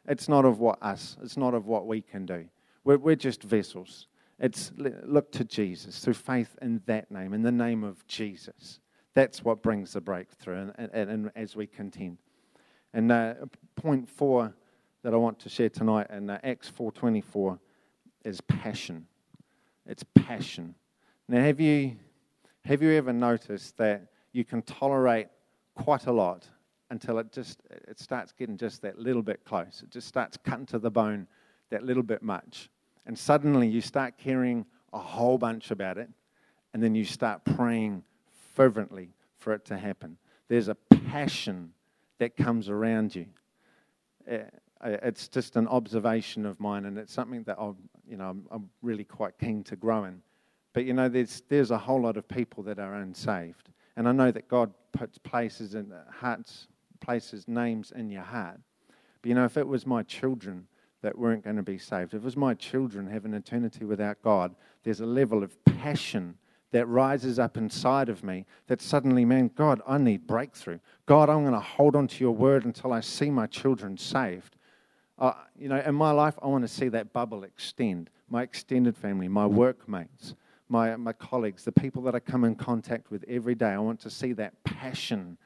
it's 0.07 0.29
not 0.29 0.45
of 0.45 0.59
what 0.59 0.81
us, 0.81 1.17
it's 1.21 1.35
not 1.35 1.53
of 1.53 1.67
what 1.67 1.85
we 1.85 2.01
can 2.01 2.25
do. 2.25 2.45
We're, 2.85 2.97
we're 2.97 3.17
just 3.17 3.43
vessels. 3.43 4.07
It's 4.39 4.71
look 4.77 5.33
to 5.33 5.43
Jesus 5.43 5.99
through 5.99 6.13
faith 6.13 6.55
in 6.61 6.81
that 6.85 7.11
name, 7.11 7.33
in 7.33 7.41
the 7.41 7.51
name 7.51 7.83
of 7.83 8.07
Jesus. 8.07 8.79
That's 9.15 9.43
what 9.43 9.61
brings 9.61 9.91
the 9.91 10.01
breakthrough, 10.01 10.71
and, 10.77 10.89
and, 10.93 11.09
and 11.09 11.31
as 11.35 11.57
we 11.57 11.67
contend. 11.67 12.19
And 12.93 13.11
uh, 13.11 13.33
point 13.75 14.07
four 14.07 14.55
that 15.03 15.13
I 15.13 15.17
want 15.17 15.39
to 15.39 15.49
share 15.49 15.69
tonight 15.69 16.07
in 16.09 16.29
uh, 16.29 16.39
Acts 16.41 16.71
4:24 16.71 17.59
is 18.23 18.39
passion. 18.39 19.07
It's 19.87 20.03
passion. 20.15 20.75
Now, 21.27 21.41
have 21.41 21.59
you 21.59 21.97
have 22.63 22.81
you 22.81 22.91
ever 22.91 23.13
noticed 23.13 23.77
that 23.77 24.07
you 24.31 24.43
can 24.43 24.61
tolerate 24.63 25.27
quite 25.75 26.07
a 26.07 26.11
lot 26.11 26.47
until 26.89 27.19
it 27.19 27.31
just 27.31 27.61
it 27.69 27.99
starts 27.99 28.31
getting 28.31 28.57
just 28.57 28.81
that 28.81 28.97
little 28.97 29.21
bit 29.21 29.43
close? 29.45 29.81
It 29.83 29.91
just 29.91 30.07
starts 30.07 30.37
cutting 30.37 30.65
to 30.67 30.79
the 30.79 30.89
bone 30.91 31.27
that 31.69 31.83
little 31.83 32.03
bit 32.03 32.23
much, 32.23 32.69
and 33.05 33.17
suddenly 33.17 33.67
you 33.67 33.81
start 33.81 34.17
caring 34.17 34.65
a 34.93 34.99
whole 34.99 35.37
bunch 35.37 35.71
about 35.71 35.97
it, 35.97 36.09
and 36.73 36.81
then 36.81 36.95
you 36.95 37.05
start 37.05 37.43
praying 37.43 38.03
fervently 38.55 39.09
for 39.37 39.53
it 39.53 39.65
to 39.65 39.77
happen. 39.77 40.17
There's 40.47 40.67
a 40.67 40.75
passion 40.75 41.73
that 42.19 42.35
comes 42.35 42.69
around 42.69 43.15
you. 43.15 43.25
Uh, 44.29 44.37
Uh, 44.81 44.97
it's 45.03 45.27
just 45.27 45.55
an 45.55 45.67
observation 45.67 46.45
of 46.45 46.59
mine, 46.59 46.85
and 46.85 46.97
it's 46.97 47.13
something 47.13 47.43
that 47.43 47.57
I'm, 47.59 47.75
you 48.07 48.17
know, 48.17 48.29
I'm, 48.29 48.45
I'm 48.51 48.69
really 48.81 49.03
quite 49.03 49.37
keen 49.39 49.63
to 49.65 49.75
grow 49.75 50.05
in. 50.05 50.21
But 50.73 50.85
you 50.85 50.93
know, 50.93 51.07
there's 51.07 51.43
there's 51.47 51.71
a 51.71 51.77
whole 51.77 52.01
lot 52.01 52.17
of 52.17 52.27
people 52.27 52.63
that 52.63 52.79
are 52.79 52.95
unsaved, 52.95 53.69
and 53.95 54.07
I 54.07 54.11
know 54.11 54.31
that 54.31 54.47
God 54.47 54.73
puts 54.91 55.17
places 55.17 55.75
in 55.75 55.93
hearts, 56.11 56.67
places 56.99 57.47
names 57.47 57.91
in 57.95 58.09
your 58.09 58.23
heart. 58.23 58.59
But 59.21 59.29
you 59.29 59.35
know, 59.35 59.45
if 59.45 59.57
it 59.57 59.67
was 59.67 59.87
my 59.87 60.03
children 60.03 60.67
that 61.01 61.17
weren't 61.17 61.43
going 61.43 61.55
to 61.55 61.63
be 61.63 61.77
saved, 61.77 62.13
if 62.13 62.21
it 62.21 62.25
was 62.25 62.35
my 62.35 62.53
children 62.55 63.07
having 63.07 63.33
eternity 63.33 63.85
without 63.85 64.21
God, 64.21 64.55
there's 64.83 65.01
a 65.01 65.05
level 65.05 65.43
of 65.43 65.63
passion 65.65 66.37
that 66.71 66.87
rises 66.87 67.39
up 67.39 67.55
inside 67.55 68.09
of 68.09 68.23
me 68.23 68.45
that 68.67 68.81
suddenly, 68.81 69.23
man, 69.23 69.49
God, 69.55 69.81
I 69.87 69.97
need 69.97 70.27
breakthrough. 70.27 70.79
God, 71.05 71.29
I'm 71.29 71.43
going 71.43 71.53
to 71.53 71.59
hold 71.59 71.95
on 71.95 72.07
to 72.07 72.21
your 72.21 72.35
word 72.35 72.65
until 72.65 72.91
I 72.91 72.99
see 72.99 73.29
my 73.29 73.47
children 73.47 73.97
saved. 73.97 74.57
Uh, 75.17 75.33
you 75.57 75.69
know, 75.69 75.79
in 75.79 75.95
my 75.95 76.11
life, 76.11 76.35
I 76.41 76.47
want 76.47 76.63
to 76.63 76.67
see 76.67 76.89
that 76.89 77.13
bubble 77.13 77.43
extend. 77.43 78.09
My 78.29 78.43
extended 78.43 78.97
family, 78.97 79.27
my 79.27 79.45
workmates, 79.45 80.35
my, 80.67 80.95
my 80.95 81.13
colleagues, 81.13 81.63
the 81.63 81.71
people 81.71 82.01
that 82.03 82.15
I 82.15 82.19
come 82.19 82.43
in 82.43 82.55
contact 82.55 83.11
with 83.11 83.23
every 83.27 83.55
day, 83.55 83.69
I 83.69 83.77
want 83.77 83.99
to 84.01 84.09
see 84.09 84.33
that 84.33 84.61
passion 84.63 85.37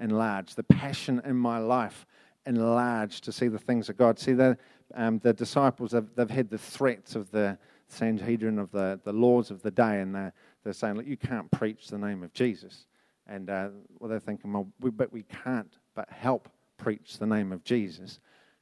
enlarged, 0.00 0.56
the 0.56 0.62
passion 0.62 1.20
in 1.24 1.36
my 1.36 1.58
life 1.58 2.06
enlarged 2.46 3.24
to 3.24 3.32
see 3.32 3.48
the 3.48 3.58
things 3.58 3.88
of 3.88 3.96
God. 3.96 4.18
See, 4.18 4.32
the, 4.32 4.56
um, 4.94 5.18
the 5.18 5.32
disciples, 5.32 5.92
have, 5.92 6.06
they've 6.14 6.30
had 6.30 6.48
the 6.48 6.58
threats 6.58 7.14
of 7.14 7.30
the 7.30 7.58
Sanhedrin, 7.88 8.58
of 8.58 8.70
the, 8.70 9.00
the 9.04 9.12
laws 9.12 9.50
of 9.50 9.62
the 9.62 9.70
day, 9.70 10.00
and 10.00 10.14
they're, 10.14 10.32
they're 10.64 10.72
saying, 10.72 10.94
look, 10.94 11.06
you 11.06 11.16
can't 11.16 11.50
preach 11.50 11.88
the 11.88 11.98
name 11.98 12.22
of 12.22 12.32
Jesus. 12.32 12.86
And 13.26 13.50
uh, 13.50 13.68
well, 13.98 14.08
they're 14.08 14.20
thinking, 14.20 14.52
well, 14.52 14.68
we, 14.80 14.90
but 14.90 15.12
we 15.12 15.24
can't 15.24 15.74
but 15.94 16.08
help 16.08 16.48
preach 16.78 17.18
the 17.18 17.26
name 17.26 17.52
of 17.52 17.64
Jesus. 17.64 18.20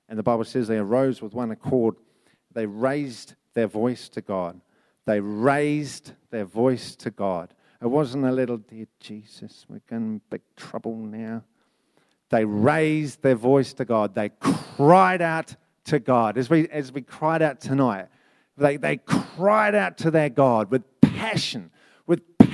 And 0.08 0.18
the 0.18 0.22
Bible 0.22 0.44
says 0.44 0.68
they 0.68 0.78
arose 0.78 1.20
with 1.20 1.34
one 1.34 1.50
accord. 1.50 1.96
They 2.52 2.66
raised 2.66 3.34
their 3.54 3.66
voice 3.66 4.08
to 4.10 4.20
God. 4.20 4.60
They 5.04 5.20
raised 5.20 6.12
their 6.30 6.44
voice 6.44 6.94
to 6.96 7.10
God. 7.10 7.54
It 7.80 7.86
wasn't 7.86 8.24
a 8.24 8.32
little, 8.32 8.56
dear 8.56 8.86
Jesus, 9.00 9.66
we're 9.68 9.80
in 9.90 10.20
big 10.30 10.42
trouble 10.56 10.96
now. 10.96 11.44
They 12.30 12.44
raised 12.44 13.22
their 13.22 13.34
voice 13.34 13.72
to 13.74 13.84
God. 13.84 14.14
They 14.14 14.30
cried 14.40 15.22
out 15.22 15.54
to 15.84 15.98
God. 15.98 16.38
As 16.38 16.50
we, 16.50 16.68
as 16.68 16.90
we 16.90 17.02
cried 17.02 17.42
out 17.42 17.60
tonight, 17.60 18.06
they, 18.56 18.76
they 18.76 18.96
cried 18.96 19.74
out 19.74 19.98
to 19.98 20.10
their 20.10 20.30
God 20.30 20.70
with 20.70 20.82
passion 21.00 21.70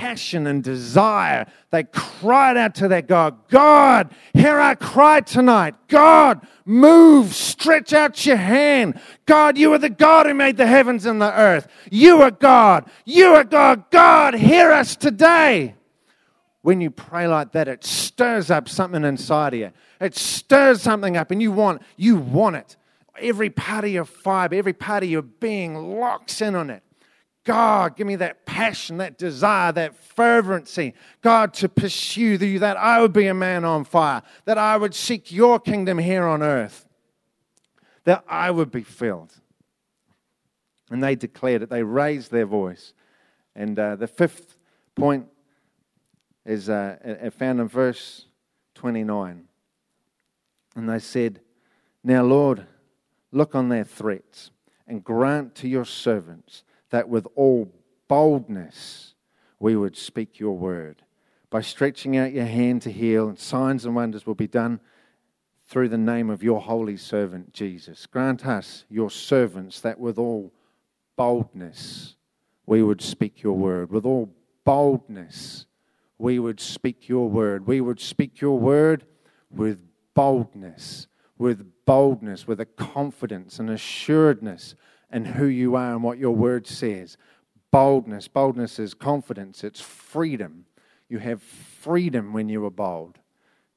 passion 0.03 0.47
and 0.47 0.61
desire. 0.61 1.47
They 1.71 1.85
cried 1.85 2.57
out 2.57 2.75
to 2.75 2.89
their 2.89 3.01
God, 3.01 3.37
God, 3.47 4.13
hear 4.33 4.59
our 4.59 4.75
cry 4.75 5.21
tonight. 5.21 5.75
God, 5.87 6.45
move, 6.65 7.33
stretch 7.33 7.93
out 7.93 8.25
your 8.25 8.35
hand. 8.35 8.99
God, 9.25 9.57
you 9.57 9.71
are 9.71 9.77
the 9.77 9.89
God 9.89 10.25
who 10.25 10.33
made 10.33 10.57
the 10.57 10.67
heavens 10.67 11.05
and 11.05 11.21
the 11.21 11.33
earth. 11.33 11.69
You 11.89 12.21
are 12.21 12.31
God. 12.31 12.91
You 13.05 13.27
are 13.27 13.45
God. 13.45 13.89
God, 13.91 14.33
hear 14.33 14.73
us 14.73 14.97
today. 14.97 15.75
When 16.63 16.81
you 16.81 16.91
pray 16.91 17.25
like 17.25 17.53
that, 17.53 17.69
it 17.69 17.85
stirs 17.85 18.51
up 18.51 18.67
something 18.67 19.05
inside 19.05 19.53
of 19.53 19.59
you. 19.61 19.71
It 20.01 20.17
stirs 20.17 20.81
something 20.81 21.15
up, 21.15 21.31
and 21.31 21.41
you 21.41 21.53
want, 21.53 21.81
you 21.95 22.17
want 22.17 22.57
it. 22.57 22.75
Every 23.21 23.49
part 23.49 23.85
of 23.85 23.91
your 23.91 24.05
fiber, 24.05 24.55
every 24.55 24.73
part 24.73 25.03
of 25.03 25.09
your 25.09 25.21
being 25.21 25.75
locks 25.75 26.41
in 26.41 26.55
on 26.55 26.69
it. 26.71 26.83
God, 27.43 27.97
give 27.97 28.07
me 28.07 28.15
that 28.17 28.45
passion, 28.45 28.97
that 28.97 29.17
desire, 29.17 29.71
that 29.73 29.95
fervency, 29.95 30.93
God, 31.21 31.53
to 31.55 31.67
pursue 31.67 32.37
you, 32.37 32.59
that 32.59 32.77
I 32.77 33.01
would 33.01 33.11
be 33.11 33.27
a 33.27 33.33
man 33.33 33.65
on 33.65 33.83
fire, 33.83 34.21
that 34.45 34.57
I 34.57 34.77
would 34.77 34.95
seek 34.95 35.31
your 35.31 35.59
kingdom 35.59 35.97
here 35.97 36.25
on 36.25 36.41
earth, 36.41 36.87
that 38.05 38.23
I 38.27 38.49
would 38.49 38.71
be 38.71 38.83
filled. 38.83 39.33
And 40.89 41.03
they 41.03 41.15
declared 41.15 41.63
it, 41.63 41.69
they 41.69 41.83
raised 41.83 42.31
their 42.31 42.45
voice. 42.45 42.93
And 43.55 43.77
uh, 43.77 43.97
the 43.97 44.07
fifth 44.07 44.55
point 44.95 45.27
is 46.45 46.69
uh, 46.69 47.29
found 47.37 47.59
in 47.59 47.67
verse 47.67 48.25
29. 48.75 49.47
And 50.75 50.89
they 50.89 50.99
said, 50.99 51.41
Now, 52.03 52.23
Lord, 52.23 52.67
look 53.31 53.53
on 53.53 53.69
their 53.69 53.83
threats 53.83 54.51
and 54.87 55.03
grant 55.03 55.55
to 55.55 55.67
your 55.67 55.85
servants 55.85 56.63
that 56.93 57.09
with 57.09 57.25
all 57.33 57.73
boldness 58.07 59.15
we 59.57 59.75
would 59.75 59.97
speak 59.97 60.39
your 60.39 60.55
word. 60.55 61.01
By 61.49 61.61
stretching 61.61 62.15
out 62.17 62.33
your 62.33 62.45
hand 62.45 62.83
to 62.83 62.91
heal, 62.91 63.27
and 63.27 63.39
signs 63.39 63.83
and 63.83 63.95
wonders 63.95 64.27
will 64.27 64.35
be 64.35 64.47
done 64.47 64.79
through 65.65 65.89
the 65.89 65.97
name 65.97 66.29
of 66.29 66.43
your 66.43 66.61
holy 66.61 66.95
servant 66.95 67.51
Jesus. 67.51 68.05
Grant 68.05 68.45
us, 68.45 68.85
your 68.89 69.09
servants, 69.09 69.79
that 69.79 69.99
with 69.99 70.19
all 70.19 70.53
boldness 71.15 72.15
we 72.67 72.83
would 72.83 73.01
speak 73.01 73.41
your 73.41 73.57
word. 73.57 73.89
With 73.89 74.05
all 74.05 74.31
boldness 74.63 75.65
we 76.19 76.37
would 76.37 76.59
speak 76.59 77.09
your 77.09 77.27
word. 77.27 77.65
We 77.65 77.81
would 77.81 77.99
speak 77.99 78.39
your 78.39 78.59
word 78.59 79.03
with 79.49 79.79
boldness, 80.13 81.07
with 81.39 81.65
boldness, 81.87 82.45
with 82.45 82.61
a 82.61 82.65
confidence 82.65 83.57
and 83.57 83.71
assuredness 83.71 84.75
and 85.13 85.27
who 85.27 85.45
you 85.45 85.75
are 85.75 85.93
and 85.93 86.03
what 86.03 86.17
your 86.17 86.35
word 86.35 86.67
says. 86.67 87.17
Boldness. 87.71 88.27
Boldness 88.27 88.79
is 88.79 88.93
confidence, 88.93 89.63
it's 89.63 89.79
freedom. 89.79 90.65
You 91.07 91.19
have 91.19 91.41
freedom 91.41 92.33
when 92.33 92.49
you 92.49 92.65
are 92.65 92.71
bold. 92.71 93.19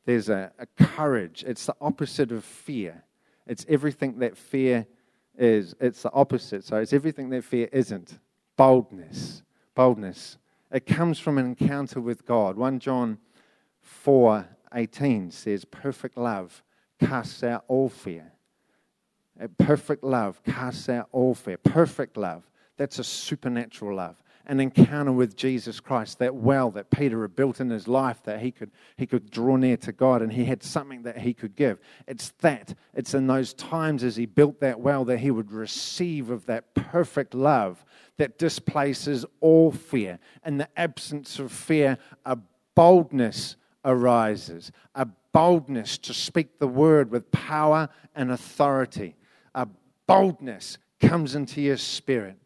There's 0.07 0.31
a, 0.31 0.50
a 0.59 0.66
courage. 0.83 1.45
It's 1.47 1.66
the 1.66 1.76
opposite 1.81 2.33
of 2.33 2.45
fear. 2.45 3.05
It's 3.47 3.66
everything 3.69 4.21
that 4.21 4.37
fear 4.37 4.87
is. 5.37 5.75
It's 5.78 6.02
the 6.02 6.12
opposite. 6.12 6.64
So 6.64 6.78
it's 6.78 6.95
everything 6.95 7.28
that 7.31 7.45
fear 7.45 7.69
isn't. 7.73 8.19
Boldness. 8.57 9.43
Boldness. 9.75 10.38
It 10.73 10.87
comes 10.87 11.19
from 11.19 11.37
an 11.37 11.45
encounter 11.45 12.00
with 12.00 12.25
God. 12.25 12.57
1 12.57 12.78
John 12.78 13.19
4 13.83 14.47
18 14.75 15.31
says, 15.31 15.64
Perfect 15.64 16.16
love 16.16 16.62
casts 16.99 17.43
out 17.43 17.64
all 17.69 17.88
fear. 17.88 18.33
Perfect 19.59 20.02
love 20.02 20.43
casts 20.45 20.88
out 20.88 21.09
all 21.12 21.35
fear. 21.35 21.59
Perfect 21.59 22.16
love. 22.16 22.49
That's 22.76 22.99
a 22.99 23.05
supernatural 23.05 23.97
love. 23.97 24.23
An 24.49 24.61
encounter 24.61 25.11
with 25.11 25.35
Jesus 25.35 25.81
Christ, 25.81 26.21
that 26.21 26.37
well 26.37 26.71
that 26.71 26.90
Peter 26.90 27.23
had 27.23 27.35
built 27.35 27.61
in 27.61 27.69
his 27.69 27.88
life, 27.88 28.23
that 28.25 28.40
he 28.40 28.52
could, 28.52 28.71
he 28.97 29.05
could 29.05 29.28
draw 29.31 29.57
near 29.57 29.76
to 29.78 29.93
God 29.93 30.23
and 30.23 30.33
he 30.33 30.45
had 30.45 30.62
something 30.62 31.02
that 31.02 31.19
he 31.19 31.35
could 31.35 31.57
give. 31.57 31.81
It's 32.07 32.31
that. 32.40 32.75
It's 32.95 33.12
in 33.12 33.26
those 33.26 33.52
times 33.55 34.05
as 34.05 34.14
he 34.14 34.25
built 34.25 34.61
that 34.61 34.78
well 34.78 35.05
that 35.07 35.19
he 35.19 35.33
would 35.33 35.50
receive 35.50 36.31
of 36.31 36.47
that 36.47 36.75
perfect 36.75 37.35
love 37.35 37.85
that 38.19 38.38
displaces 38.38 39.26
all 39.40 39.73
fear. 39.73 40.21
In 40.45 40.59
the 40.59 40.69
absence 40.76 41.40
of 41.40 41.50
fear, 41.50 41.99
a 42.25 42.38
boldness 42.76 43.57
arises, 43.85 44.71
a 44.95 45.09
boldness 45.33 45.99
to 45.99 46.14
speak 46.14 46.61
the 46.61 46.69
word 46.69 47.11
with 47.11 47.33
power 47.33 47.88
and 48.14 48.31
authority 48.31 49.16
a 49.16 49.25
boldness 50.07 50.79
comes 51.01 51.35
into 51.35 51.61
your 51.61 51.77
spirit. 51.77 52.37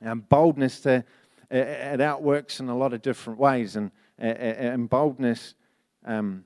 And 0.00 0.26
boldness, 0.28 0.80
to, 0.80 1.04
it 1.50 2.00
outworks 2.00 2.60
in 2.60 2.68
a 2.68 2.76
lot 2.76 2.92
of 2.92 3.02
different 3.02 3.38
ways. 3.38 3.76
And, 3.76 3.90
uh, 4.20 4.24
and 4.24 4.88
boldness 4.88 5.54
um, 6.04 6.44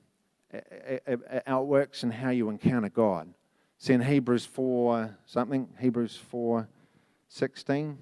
outworks 1.46 2.02
in 2.02 2.10
how 2.10 2.30
you 2.30 2.48
encounter 2.50 2.88
God. 2.88 3.32
See 3.78 3.92
in 3.92 4.00
Hebrews 4.00 4.46
4 4.46 5.16
something, 5.26 5.68
Hebrews 5.78 6.16
4 6.30 6.68
16, 7.28 7.98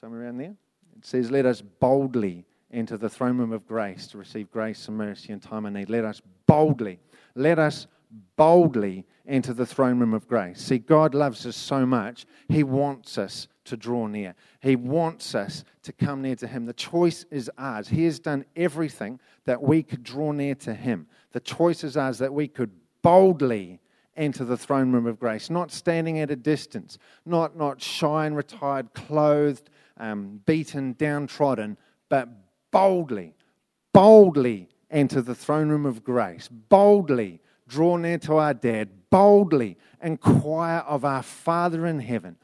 somewhere 0.00 0.22
around 0.22 0.38
there. 0.38 0.54
It 0.96 1.06
says, 1.06 1.30
Let 1.30 1.46
us 1.46 1.62
boldly 1.62 2.44
enter 2.70 2.96
the 2.96 3.08
throne 3.08 3.38
room 3.38 3.52
of 3.52 3.66
grace 3.66 4.06
to 4.08 4.18
receive 4.18 4.50
grace 4.50 4.88
and 4.88 4.96
mercy 4.96 5.32
in 5.32 5.40
time 5.40 5.64
of 5.64 5.72
need. 5.72 5.88
Let 5.88 6.04
us 6.04 6.20
boldly, 6.46 6.98
let 7.34 7.58
us 7.58 7.86
boldly 8.36 9.06
enter 9.26 9.52
the 9.52 9.66
throne 9.66 9.98
room 9.98 10.14
of 10.14 10.26
grace. 10.26 10.60
See, 10.60 10.78
God 10.78 11.14
loves 11.14 11.44
us 11.46 11.56
so 11.56 11.84
much, 11.84 12.26
He 12.48 12.62
wants 12.62 13.18
us 13.18 13.48
to 13.64 13.76
draw 13.76 14.06
near. 14.06 14.34
He 14.60 14.76
wants 14.76 15.34
us 15.34 15.64
to 15.82 15.92
come 15.92 16.22
near 16.22 16.36
to 16.36 16.46
Him. 16.46 16.64
The 16.64 16.72
choice 16.72 17.24
is 17.30 17.50
ours. 17.58 17.88
He 17.88 18.04
has 18.04 18.18
done 18.18 18.44
everything 18.56 19.20
that 19.44 19.62
we 19.62 19.82
could 19.82 20.02
draw 20.02 20.32
near 20.32 20.54
to 20.56 20.74
Him. 20.74 21.06
The 21.32 21.40
choice 21.40 21.84
is 21.84 21.96
ours 21.96 22.18
that 22.18 22.32
we 22.32 22.48
could 22.48 22.70
boldly 23.02 23.80
enter 24.16 24.44
the 24.44 24.56
throne 24.56 24.92
room 24.92 25.06
of 25.06 25.20
grace, 25.20 25.48
not 25.48 25.70
standing 25.70 26.18
at 26.18 26.30
a 26.30 26.36
distance, 26.36 26.98
not, 27.24 27.56
not 27.56 27.80
shy 27.80 28.26
and 28.26 28.36
retired, 28.36 28.92
clothed, 28.92 29.70
um, 29.98 30.40
beaten, 30.44 30.94
downtrodden, 30.98 31.76
but 32.08 32.28
boldly, 32.70 33.34
boldly 33.92 34.68
enter 34.90 35.22
the 35.22 35.34
throne 35.34 35.68
room 35.68 35.86
of 35.86 36.02
grace, 36.02 36.48
boldly 36.48 37.40
draw 37.68 37.96
near 37.96 38.18
to 38.18 38.36
our 38.36 38.54
dad, 38.54 38.88
boldly 39.10 39.76
inquire 40.02 40.80
of 40.80 41.04
our 41.04 41.22
Father 41.22 41.86
in 41.86 42.00
heaven, 42.00 42.36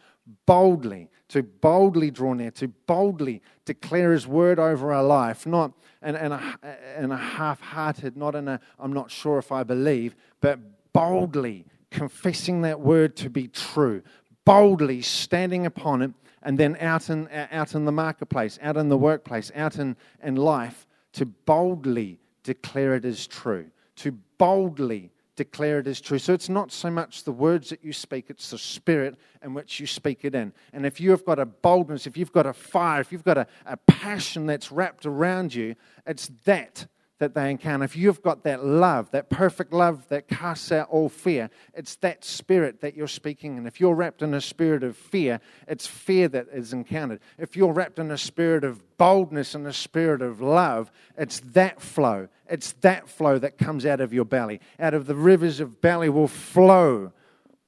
boldly, 0.47 1.11
to 1.29 1.43
boldly 1.43 2.11
draw 2.11 2.35
near, 2.35 2.51
to 2.53 2.69
boldly 2.69 3.43
declare 3.65 4.13
His 4.13 4.27
word 4.27 4.59
over 4.59 4.93
our 4.93 5.03
life, 5.03 5.47
not 5.47 5.73
in, 6.03 6.15
in 6.15 6.33
a, 6.33 6.59
in 6.99 7.11
a 7.11 7.17
half 7.17 7.61
hearted, 7.61 8.17
not 8.17 8.35
in 8.35 8.47
a 8.49 8.61
I'm 8.79 8.93
not 8.93 9.11
sure 9.11 9.39
if 9.39 9.51
I 9.51 9.63
believe, 9.63 10.15
but 10.41 10.61
boldly 10.93 11.67
confessing 11.91 12.63
that 12.63 12.81
word 12.81 13.17
to 13.17 13.31
be 13.31 13.49
true, 13.49 14.03
boldly 14.45 15.01
standing 15.01 15.67
upon 15.67 16.03
it, 16.03 16.13
and 16.43 16.59
then 16.59 16.77
out 16.81 17.09
in, 17.09 17.29
out 17.51 17.75
in 17.75 17.85
the 17.85 17.93
marketplace, 17.93 18.59
out 18.61 18.77
in 18.77 18.89
the 18.89 18.99
workplace, 18.99 19.51
out 19.55 19.79
in, 19.79 19.97
in 20.23 20.37
life, 20.37 20.87
to 21.13 21.25
boldly 21.25 22.19
declare 22.43 22.95
it 22.95 23.05
as 23.05 23.27
true, 23.27 23.67
to 23.97 24.13
boldly 24.37 25.11
declare 25.37 25.81
it 25.81 25.87
as 25.87 26.01
true. 26.01 26.19
So 26.19 26.33
it's 26.33 26.49
not 26.49 26.73
so 26.73 26.91
much 26.91 27.25
the 27.25 27.33
words 27.33 27.71
that 27.71 27.85
you 27.85 27.93
speak, 27.93 28.27
it's 28.29 28.51
the 28.51 28.59
spirit 28.59 29.17
in 29.43 29.55
which 29.55 29.81
you 29.81 29.87
speak 29.87 30.25
it 30.25 30.35
in. 30.35 30.53
And 30.73 30.87
if 30.87 31.01
you've 31.01 31.25
got 31.25 31.39
a 31.39 31.47
boldness, 31.47 32.07
if 32.07 32.17
you've 32.17 32.33
got 32.33 32.47
a 32.47 32.53
fire, 32.53 33.01
if 33.01 33.13
you've 33.13 33.25
got 33.25 33.39
a, 33.39 33.47
a 33.67 33.77
passion 33.77 34.47
that's 34.47 34.71
wrapped 34.71 35.07
around 35.07 35.55
you, 35.55 35.75
it's 36.07 36.31
that 36.45 36.87
that 37.19 37.35
they 37.35 37.51
encounter. 37.51 37.85
If 37.85 37.97
you've 37.97 38.23
got 38.23 38.43
that 38.43 38.65
love, 38.65 39.11
that 39.13 39.31
perfect 39.31 39.73
love 39.73 40.09
that 40.09 40.27
casts 40.27 40.73
out 40.73 40.89
all 40.91 41.09
fear, 41.09 41.49
it's 41.73 41.97
that 41.97 42.25
spirit 42.25 42.81
that 42.81 42.97
you're 42.97 43.07
speaking 43.07 43.57
in. 43.57 43.67
If 43.67 43.81
you're 43.81 43.95
wrapped 43.95 44.23
in 44.23 44.35
a 44.35 44.41
spirit 44.41 44.83
of 44.83 44.97
fear, 44.97 45.41
it's 45.69 45.87
fear 45.87 46.27
that 46.29 46.49
is 46.53 46.73
encountered. 46.73 47.21
If 47.39 47.57
you're 47.57 47.73
wrapped 47.73 47.99
in 47.99 48.11
a 48.11 48.19
spirit 48.19 48.65
of 48.65 48.83
boldness 48.99 49.55
and 49.55 49.67
a 49.67 49.73
spirit 49.73 50.23
of 50.23 50.41
love, 50.41 50.91
it's 51.17 51.41
that 51.41 51.81
flow. 51.81 52.29
It's 52.49 52.73
that 52.81 53.09
flow 53.09 53.39
that 53.39 53.59
comes 53.59 53.87
out 53.87 54.01
of 54.01 54.13
your 54.13 54.25
belly. 54.25 54.61
Out 54.81 54.95
of 54.95 55.07
the 55.07 55.15
rivers 55.15 55.61
of 55.61 55.81
belly 55.81 56.09
will 56.09 56.29
flow, 56.29 57.13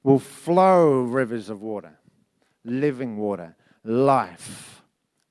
will 0.03 0.19
flow 0.19 1.03
rivers 1.03 1.49
of 1.49 1.63
water, 1.63 1.99
living 2.65 3.17
water, 3.17 3.55
life. 3.85 4.83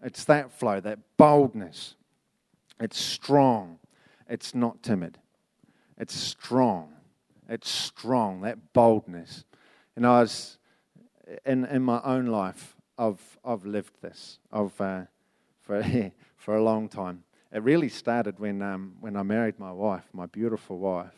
It's 0.02 0.24
that 0.26 0.52
flow, 0.52 0.80
that 0.80 1.00
boldness. 1.18 1.96
It's 2.80 3.00
strong. 3.00 3.80
It's 4.28 4.56
not 4.56 4.82
timid. 4.82 5.18
It's 5.98 6.16
strong. 6.16 6.94
It's 7.48 7.70
strong, 7.70 8.42
that 8.42 8.74
boldness. 8.74 9.46
And 9.96 10.06
I 10.06 10.22
was, 10.22 10.58
in, 11.46 11.66
in 11.66 11.84
my 11.84 12.02
own 12.04 12.26
life, 12.26 12.76
I've, 12.98 13.22
I've 13.44 13.66
lived 13.66 14.02
this 14.02 14.40
I've, 14.52 14.80
uh, 14.80 15.04
for, 15.62 15.84
for 16.38 16.56
a 16.56 16.64
long 16.64 16.90
time. 16.90 17.24
It 17.52 17.62
really 17.64 17.90
started 17.90 18.40
when, 18.40 18.62
um, 18.62 18.96
when 19.00 19.16
I 19.16 19.24
married 19.24 19.60
my 19.60 19.72
wife, 19.72 20.06
my 20.12 20.26
beautiful 20.26 20.78
wife. 20.78 21.14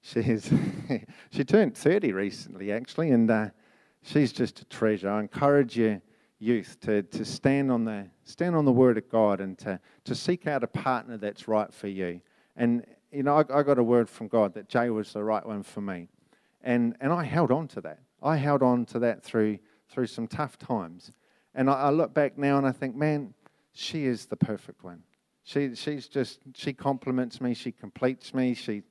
She's, 0.00 0.50
she 1.30 1.44
turned 1.44 1.76
30 1.76 2.12
recently, 2.12 2.72
actually, 2.72 3.10
and 3.10 3.30
uh, 3.30 3.48
she's 4.02 4.32
just 4.32 4.60
a 4.60 4.64
treasure. 4.66 5.10
I 5.10 5.20
encourage 5.20 5.76
you, 5.76 6.00
youth, 6.38 6.78
to, 6.82 7.02
to 7.02 7.24
stand, 7.24 7.70
on 7.70 7.84
the, 7.84 8.06
stand 8.24 8.56
on 8.56 8.64
the 8.64 8.72
Word 8.72 8.98
of 8.98 9.08
God 9.08 9.40
and 9.40 9.58
to, 9.58 9.78
to 10.04 10.14
seek 10.14 10.46
out 10.46 10.64
a 10.64 10.66
partner 10.66 11.16
that's 11.18 11.46
right 11.46 11.72
for 11.72 11.88
you. 11.88 12.20
And, 12.56 12.84
you 13.10 13.22
know, 13.22 13.36
I, 13.36 13.58
I 13.58 13.62
got 13.62 13.78
a 13.78 13.82
word 13.82 14.08
from 14.08 14.28
God 14.28 14.54
that 14.54 14.68
Jay 14.68 14.90
was 14.90 15.12
the 15.12 15.24
right 15.24 15.44
one 15.44 15.62
for 15.62 15.80
me. 15.80 16.08
And, 16.62 16.96
and 17.00 17.12
I 17.12 17.24
held 17.24 17.50
on 17.50 17.68
to 17.68 17.80
that. 17.82 18.00
I 18.22 18.36
held 18.36 18.62
on 18.62 18.84
to 18.86 18.98
that 19.00 19.22
through, 19.22 19.58
through 19.88 20.06
some 20.06 20.28
tough 20.28 20.58
times. 20.58 21.12
And 21.54 21.68
I, 21.68 21.74
I 21.74 21.90
look 21.90 22.14
back 22.14 22.38
now 22.38 22.58
and 22.58 22.66
I 22.66 22.72
think, 22.72 22.94
man, 22.94 23.34
she 23.72 24.06
is 24.06 24.26
the 24.26 24.36
perfect 24.36 24.84
one. 24.84 25.02
She, 25.44 25.74
she's 25.74 26.06
just, 26.06 26.40
she 26.54 26.72
compliments 26.72 27.40
me, 27.40 27.54
she 27.54 27.72
completes 27.72 28.32
me, 28.32 28.54
she, 28.54 28.82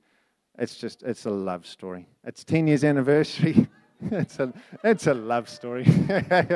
it's 0.58 0.76
just, 0.76 1.02
it's 1.02 1.24
a 1.24 1.30
love 1.30 1.66
story. 1.66 2.06
It's 2.24 2.44
10 2.44 2.66
years 2.66 2.84
anniversary. 2.84 3.66
it's, 4.10 4.38
a, 4.38 4.52
it's 4.84 5.06
a 5.06 5.14
love 5.14 5.48
story. 5.48 5.86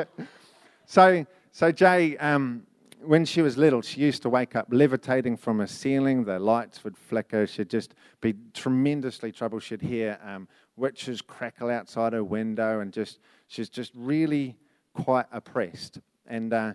so, 0.85 1.25
so 1.51 1.71
Jay, 1.71 2.15
um, 2.17 2.66
when 3.03 3.25
she 3.25 3.41
was 3.41 3.57
little, 3.57 3.81
she 3.81 4.01
used 4.01 4.21
to 4.23 4.29
wake 4.29 4.55
up 4.55 4.67
levitating 4.69 5.37
from 5.37 5.61
a 5.61 5.67
ceiling. 5.67 6.25
The 6.25 6.39
lights 6.39 6.83
would 6.83 6.97
flicker. 6.97 7.47
She'd 7.47 7.69
just 7.69 7.93
be 8.21 8.35
tremendously 8.53 9.31
troubled. 9.31 9.63
She'd 9.63 9.81
hear 9.81 10.19
um, 10.23 10.47
witches 10.75 11.21
crackle 11.21 11.69
outside 11.69 12.13
her 12.13 12.23
window, 12.23 12.79
and 12.79 12.91
just 12.91 13.19
she's 13.47 13.69
just 13.69 13.91
really 13.95 14.57
quite 14.93 15.25
oppressed. 15.31 15.99
And 16.25 16.53
uh, 16.53 16.73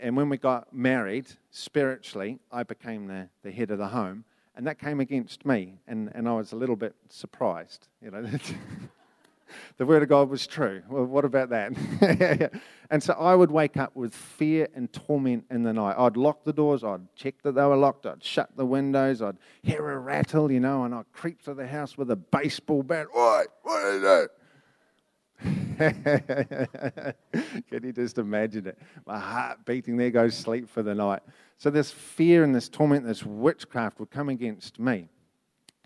and 0.00 0.16
when 0.16 0.28
we 0.28 0.36
got 0.36 0.72
married, 0.72 1.26
spiritually, 1.50 2.38
I 2.52 2.62
became 2.62 3.06
the, 3.06 3.28
the 3.42 3.50
head 3.50 3.70
of 3.70 3.78
the 3.78 3.88
home, 3.88 4.24
and 4.56 4.66
that 4.66 4.78
came 4.78 5.00
against 5.00 5.44
me, 5.44 5.80
and, 5.86 6.10
and 6.14 6.28
I 6.28 6.32
was 6.32 6.52
a 6.52 6.56
little 6.56 6.76
bit 6.76 6.94
surprised. 7.08 7.88
You 8.02 8.10
know, 8.10 8.22
the 9.76 9.86
word 9.86 10.02
of 10.02 10.08
God 10.08 10.28
was 10.28 10.46
true. 10.46 10.82
Well, 10.88 11.04
what 11.04 11.24
about 11.24 11.50
that? 11.50 12.52
and 12.90 13.02
so 13.02 13.14
I 13.14 13.34
would 13.34 13.50
wake 13.50 13.76
up 13.76 13.96
with 13.96 14.14
fear 14.14 14.68
and 14.74 14.92
torment 14.92 15.44
in 15.50 15.62
the 15.62 15.72
night. 15.72 15.96
I'd 15.98 16.16
lock 16.16 16.44
the 16.44 16.52
doors, 16.52 16.84
I'd 16.84 17.14
check 17.14 17.34
that 17.42 17.54
they 17.54 17.64
were 17.64 17.76
locked, 17.76 18.06
I'd 18.06 18.22
shut 18.22 18.56
the 18.56 18.66
windows, 18.66 19.22
I'd 19.22 19.38
hear 19.62 19.90
a 19.90 19.98
rattle, 19.98 20.50
you 20.50 20.60
know, 20.60 20.84
and 20.84 20.94
I'd 20.94 21.10
creep 21.12 21.42
to 21.42 21.54
the 21.54 21.66
house 21.66 21.98
with 21.98 22.10
a 22.10 22.16
baseball 22.16 22.82
bat. 22.82 23.08
What? 23.12 23.48
What 23.62 23.84
is 23.86 24.02
it? 24.02 24.30
Can 25.78 27.14
you 27.84 27.92
just 27.92 28.18
imagine 28.18 28.66
it? 28.66 28.78
My 29.06 29.18
heart 29.18 29.64
beating, 29.64 29.96
there 29.96 30.10
goes 30.10 30.36
sleep 30.36 30.68
for 30.68 30.82
the 30.82 30.94
night. 30.94 31.22
So, 31.58 31.70
this 31.70 31.92
fear 31.92 32.42
and 32.42 32.54
this 32.54 32.68
torment, 32.68 33.06
this 33.06 33.24
witchcraft 33.24 34.00
would 34.00 34.10
come 34.10 34.28
against 34.28 34.80
me. 34.80 35.08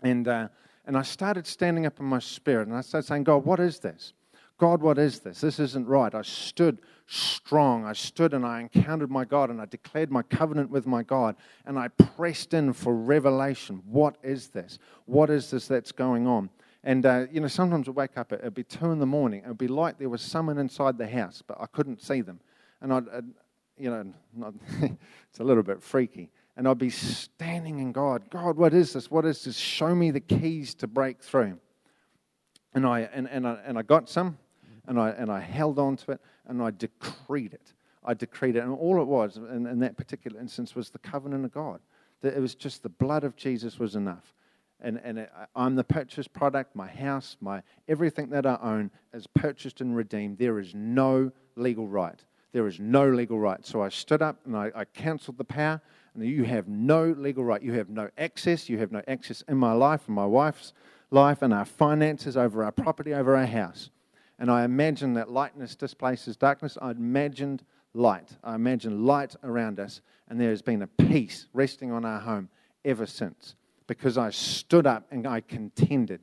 And, 0.01 0.27
uh, 0.27 0.47
and 0.85 0.97
I 0.97 1.01
started 1.01 1.47
standing 1.47 1.85
up 1.85 1.99
in 1.99 2.05
my 2.05 2.19
spirit 2.19 2.67
and 2.67 2.75
I 2.75 2.81
started 2.81 3.07
saying, 3.07 3.23
God, 3.23 3.45
what 3.45 3.59
is 3.59 3.79
this? 3.79 4.13
God, 4.57 4.81
what 4.81 4.97
is 4.97 5.19
this? 5.19 5.41
This 5.41 5.59
isn't 5.59 5.87
right. 5.87 6.13
I 6.13 6.21
stood 6.21 6.79
strong. 7.07 7.85
I 7.85 7.93
stood 7.93 8.33
and 8.33 8.45
I 8.45 8.61
encountered 8.61 9.09
my 9.09 9.25
God 9.25 9.49
and 9.49 9.61
I 9.61 9.65
declared 9.65 10.11
my 10.11 10.21
covenant 10.23 10.69
with 10.69 10.85
my 10.85 11.03
God 11.03 11.35
and 11.65 11.79
I 11.79 11.87
pressed 11.87 12.53
in 12.53 12.73
for 12.73 12.93
revelation. 12.93 13.81
What 13.85 14.17
is 14.23 14.49
this? 14.49 14.77
What 15.05 15.29
is 15.29 15.49
this 15.49 15.67
that's 15.67 15.91
going 15.91 16.27
on? 16.27 16.49
And, 16.83 17.05
uh, 17.05 17.25
you 17.31 17.39
know, 17.39 17.47
sometimes 17.47 17.87
I'd 17.87 17.95
wake 17.95 18.17
up, 18.17 18.33
it'd 18.33 18.53
be 18.53 18.63
two 18.63 18.91
in 18.91 18.99
the 18.99 19.05
morning. 19.05 19.41
It'd 19.43 19.57
be 19.57 19.69
like 19.69 19.97
there 19.97 20.09
was 20.09 20.21
someone 20.21 20.57
inside 20.57 20.97
the 20.97 21.07
house, 21.07 21.41
but 21.45 21.57
I 21.59 21.65
couldn't 21.67 22.01
see 22.01 22.21
them. 22.21 22.39
And 22.81 22.93
I'd, 22.93 23.09
I'd 23.09 23.25
you 23.77 23.89
know, 23.89 24.05
not, 24.35 24.53
it's 24.81 25.39
a 25.39 25.43
little 25.43 25.63
bit 25.63 25.81
freaky 25.81 26.29
and 26.55 26.67
I'd 26.67 26.77
be 26.77 26.89
standing 26.89 27.79
in 27.79 27.91
God. 27.91 28.29
God, 28.29 28.57
what 28.57 28.73
is 28.73 28.93
this? 28.93 29.09
What 29.09 29.25
is 29.25 29.43
this? 29.43 29.57
Show 29.57 29.95
me 29.95 30.11
the 30.11 30.19
keys 30.19 30.75
to 30.75 30.87
break 30.87 31.21
through. 31.21 31.57
And 32.73 32.85
I, 32.85 33.01
and, 33.13 33.27
and 33.29 33.47
I, 33.47 33.57
and 33.65 33.77
I 33.77 33.81
got 33.81 34.09
some, 34.09 34.37
and 34.87 34.99
I, 34.99 35.09
and 35.09 35.31
I 35.31 35.39
held 35.39 35.79
on 35.79 35.95
to 35.97 36.11
it, 36.13 36.21
and 36.47 36.61
I 36.61 36.71
decreed 36.71 37.53
it. 37.53 37.73
I 38.03 38.13
decreed 38.13 38.55
it. 38.55 38.63
And 38.63 38.73
all 38.73 39.01
it 39.01 39.07
was 39.07 39.37
in, 39.37 39.65
in 39.65 39.79
that 39.79 39.97
particular 39.97 40.39
instance 40.39 40.75
was 40.75 40.89
the 40.89 40.99
covenant 40.99 41.45
of 41.45 41.51
God. 41.51 41.79
It 42.21 42.39
was 42.39 42.55
just 42.55 42.83
the 42.83 42.89
blood 42.89 43.23
of 43.23 43.35
Jesus 43.35 43.79
was 43.79 43.95
enough. 43.95 44.33
And, 44.81 44.99
and 45.03 45.19
it, 45.19 45.31
I'm 45.55 45.75
the 45.75 45.83
purchased 45.83 46.33
product. 46.33 46.75
My 46.75 46.87
house, 46.87 47.37
my 47.39 47.61
everything 47.87 48.29
that 48.29 48.45
I 48.45 48.57
own 48.61 48.91
is 49.13 49.27
purchased 49.27 49.81
and 49.81 49.95
redeemed. 49.95 50.37
There 50.37 50.59
is 50.59 50.73
no 50.73 51.31
legal 51.55 51.87
right. 51.87 52.19
There 52.51 52.67
is 52.67 52.79
no 52.79 53.09
legal 53.09 53.39
right. 53.39 53.65
So 53.65 53.81
I 53.81 53.89
stood 53.89 54.21
up 54.21 54.39
and 54.45 54.55
I, 54.55 54.71
I 54.75 54.85
canceled 54.85 55.37
the 55.37 55.43
power 55.43 55.81
you 56.15 56.43
have 56.43 56.67
no 56.67 57.15
legal 57.17 57.43
right. 57.43 57.61
You 57.61 57.73
have 57.73 57.89
no 57.89 58.09
access. 58.17 58.69
You 58.69 58.77
have 58.79 58.91
no 58.91 59.01
access 59.07 59.43
in 59.47 59.57
my 59.57 59.73
life, 59.73 60.07
in 60.07 60.13
my 60.13 60.25
wife's 60.25 60.73
life, 61.11 61.41
and 61.41 61.53
our 61.53 61.65
finances, 61.65 62.37
over 62.37 62.63
our 62.63 62.71
property, 62.71 63.13
over 63.13 63.35
our 63.35 63.45
house. 63.45 63.89
And 64.39 64.51
I 64.51 64.63
imagine 64.63 65.13
that 65.13 65.31
lightness 65.31 65.75
displaces 65.75 66.35
darkness. 66.35 66.77
I 66.81 66.91
imagined 66.91 67.63
light. 67.93 68.29
I 68.43 68.55
imagine 68.55 69.05
light 69.05 69.35
around 69.43 69.79
us, 69.79 70.01
and 70.27 70.39
there 70.39 70.49
has 70.49 70.61
been 70.61 70.81
a 70.81 70.87
peace 70.87 71.47
resting 71.53 71.91
on 71.91 72.05
our 72.05 72.19
home 72.19 72.49
ever 72.85 73.05
since 73.05 73.55
because 73.87 74.17
I 74.17 74.29
stood 74.29 74.87
up 74.87 75.05
and 75.11 75.27
I 75.27 75.41
contended. 75.41 76.21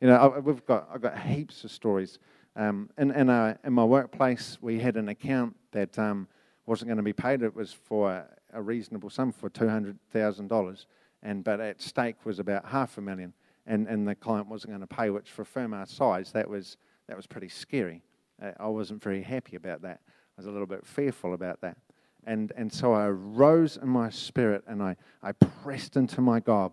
You 0.00 0.08
know, 0.08 0.42
we've 0.44 0.64
got, 0.66 0.88
I've 0.92 1.00
got 1.00 1.18
heaps 1.18 1.64
of 1.64 1.70
stories. 1.70 2.18
Um, 2.54 2.90
in, 2.98 3.10
in, 3.10 3.30
our, 3.30 3.58
in 3.64 3.72
my 3.72 3.84
workplace, 3.84 4.58
we 4.60 4.78
had 4.78 4.96
an 4.96 5.08
account 5.08 5.56
that 5.72 5.98
um, 5.98 6.28
wasn't 6.66 6.88
going 6.88 6.96
to 6.98 7.02
be 7.02 7.12
paid. 7.12 7.42
It 7.42 7.54
was 7.54 7.72
for 7.72 8.26
a 8.52 8.62
reasonable 8.62 9.10
sum 9.10 9.32
for 9.32 9.50
$200,000, 9.50 10.86
and 11.22 11.44
but 11.44 11.60
at 11.60 11.80
stake 11.80 12.24
was 12.24 12.38
about 12.38 12.66
half 12.66 12.98
a 12.98 13.00
million, 13.00 13.32
and, 13.66 13.86
and 13.88 14.06
the 14.06 14.14
client 14.14 14.48
wasn't 14.48 14.70
going 14.70 14.80
to 14.80 14.86
pay, 14.86 15.10
which 15.10 15.30
for 15.30 15.42
a 15.42 15.46
firm 15.46 15.74
our 15.74 15.86
size, 15.86 16.32
that 16.32 16.48
was, 16.48 16.76
that 17.08 17.16
was 17.16 17.26
pretty 17.26 17.48
scary. 17.48 18.02
Uh, 18.40 18.52
I 18.58 18.68
wasn't 18.68 19.02
very 19.02 19.22
happy 19.22 19.56
about 19.56 19.82
that. 19.82 20.00
I 20.06 20.32
was 20.36 20.46
a 20.46 20.50
little 20.50 20.66
bit 20.66 20.86
fearful 20.86 21.34
about 21.34 21.60
that. 21.62 21.76
And, 22.24 22.52
and 22.56 22.72
so 22.72 22.92
I 22.92 23.08
rose 23.08 23.78
in 23.80 23.88
my 23.88 24.10
spirit 24.10 24.64
and 24.66 24.82
I, 24.82 24.96
I 25.22 25.32
pressed 25.32 25.96
into 25.96 26.20
my 26.20 26.40
God. 26.40 26.72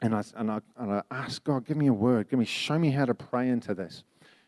And 0.00 0.14
I, 0.14 0.22
and, 0.36 0.50
I, 0.50 0.60
and 0.76 0.92
I 0.92 1.02
asked 1.10 1.42
God, 1.42 1.66
give 1.66 1.76
me 1.76 1.88
a 1.88 1.92
word, 1.92 2.28
give 2.28 2.38
me, 2.38 2.44
show 2.44 2.78
me 2.78 2.90
how 2.90 3.04
to 3.06 3.14
pray 3.14 3.48
into 3.48 3.74
this. 3.74 4.04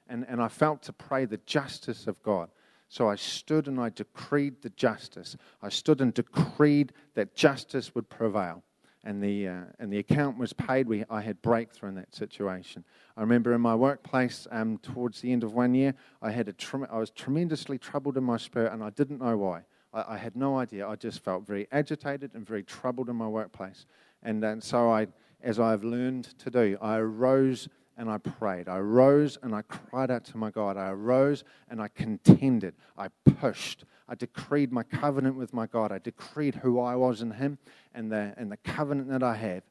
And, 0.09 0.25
and 0.29 0.41
I 0.41 0.49
felt 0.49 0.83
to 0.83 0.93
pray 0.93 1.25
the 1.25 1.39
justice 1.39 2.07
of 2.07 2.23
God. 2.23 2.51
So 2.91 3.09
I 3.09 3.15
stood 3.15 3.69
and 3.69 3.79
I 3.79 3.91
decreed 3.91 4.63
the 4.63 4.71
justice. 4.71 5.37
I 5.63 5.69
stood 5.69 6.01
and 6.01 6.13
decreed 6.13 6.93
that 7.15 7.37
justice 7.37 7.95
would 7.95 8.11
prevail. 8.11 8.65
And 9.05 9.23
the, 9.23 9.47
uh, 9.47 9.61
and 9.79 9.93
the 9.93 9.99
account 9.99 10.37
was 10.37 10.53
paid. 10.53 10.89
We, 10.89 11.05
I 11.09 11.21
had 11.21 11.41
breakthrough 11.41 11.91
in 11.91 11.95
that 11.95 12.13
situation. 12.13 12.85
I 13.17 13.21
remember 13.21 13.55
in 13.55 13.61
my 13.61 13.77
workplace, 13.77 14.49
um, 14.51 14.77
towards 14.79 15.21
the 15.21 15.33
end 15.33 15.45
of 15.45 15.55
one 15.55 15.73
year, 15.73 15.95
I, 16.21 16.33
had 16.33 16.49
a 16.49 16.53
tre- 16.53 16.89
I 16.91 16.99
was 16.99 17.11
tremendously 17.11 17.79
troubled 17.79 18.17
in 18.17 18.25
my 18.25 18.37
spirit, 18.37 18.73
and 18.73 18.83
I 18.83 18.91
didn't 18.91 19.21
know 19.21 19.39
why. 19.39 19.63
I, 19.95 20.15
I, 20.15 20.17
had 20.19 20.35
no 20.35 20.59
idea. 20.59 20.87
I 20.87 20.97
just 20.97 21.23
felt 21.25 21.47
very 21.47 21.69
agitated 21.71 22.33
and 22.35 22.45
very 22.45 22.65
troubled 22.65 23.09
in 23.09 23.15
my 23.15 23.29
workplace. 23.29 23.87
And, 24.25 24.45
and 24.45 24.63
so, 24.63 24.91
I, 24.91 25.07
as 25.43 25.61
I've 25.61 25.85
learned 25.85 26.25
to 26.41 26.51
do, 26.51 26.77
I 26.83 26.97
arose 26.97 27.69
and 28.01 28.09
I 28.09 28.17
prayed. 28.17 28.67
I 28.67 28.79
rose 28.79 29.37
and 29.43 29.55
I 29.55 29.61
cried 29.61 30.11
out 30.11 30.25
to 30.25 30.39
my 30.39 30.51
God. 30.51 30.79
I 30.79 30.89
arose 30.89 31.45
and 31.69 31.83
I 31.83 31.89
contended. 31.89 32.75
I 32.97 33.09
pushed. 33.39 33.85
I 34.09 34.15
decreed 34.15 34.73
my 34.73 34.85
covenant 34.85 35.37
with 35.37 35.53
my 35.53 35.67
God. 35.67 35.93
I 35.93 35.99
decreed 35.99 36.55
who 36.55 36.81
I 36.81 36.97
was 36.97 37.21
in 37.21 37.31
Him 37.31 37.59
and 37.95 38.11
the, 38.11 38.33
and 38.39 38.51
the 38.51 38.57
covenant 38.57 39.11
that 39.11 39.23
I 39.23 39.35
have. 39.35 39.65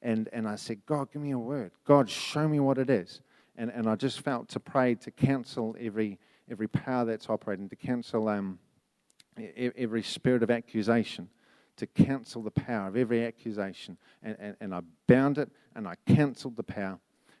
And, 0.00 0.30
and 0.32 0.48
I 0.48 0.56
said, 0.56 0.80
God, 0.86 1.12
give 1.12 1.20
me 1.20 1.32
a 1.32 1.38
word. 1.38 1.72
God, 1.84 2.08
show 2.08 2.48
me 2.48 2.58
what 2.58 2.78
it 2.78 2.88
is. 2.88 3.20
And, 3.54 3.70
and 3.70 3.86
I 3.86 3.96
just 3.96 4.22
felt 4.22 4.48
to 4.50 4.60
pray 4.60 4.94
to 4.94 5.10
cancel 5.10 5.76
every, 5.78 6.18
every 6.50 6.68
power 6.68 7.04
that's 7.04 7.28
operating, 7.28 7.68
to 7.68 7.76
cancel 7.76 8.28
um, 8.28 8.58
every 9.76 10.02
spirit 10.02 10.42
of 10.42 10.50
accusation, 10.50 11.28
to 11.76 11.86
cancel 11.86 12.40
the 12.40 12.50
power 12.50 12.88
of 12.88 12.96
every 12.96 13.26
accusation. 13.26 13.98
And, 14.22 14.36
and, 14.40 14.56
and 14.58 14.74
I 14.74 14.80
bound 15.06 15.36
it 15.36 15.50
and 15.76 15.86
I 15.86 15.96
canceled 16.06 16.56
the 16.56 16.62
power 16.62 16.98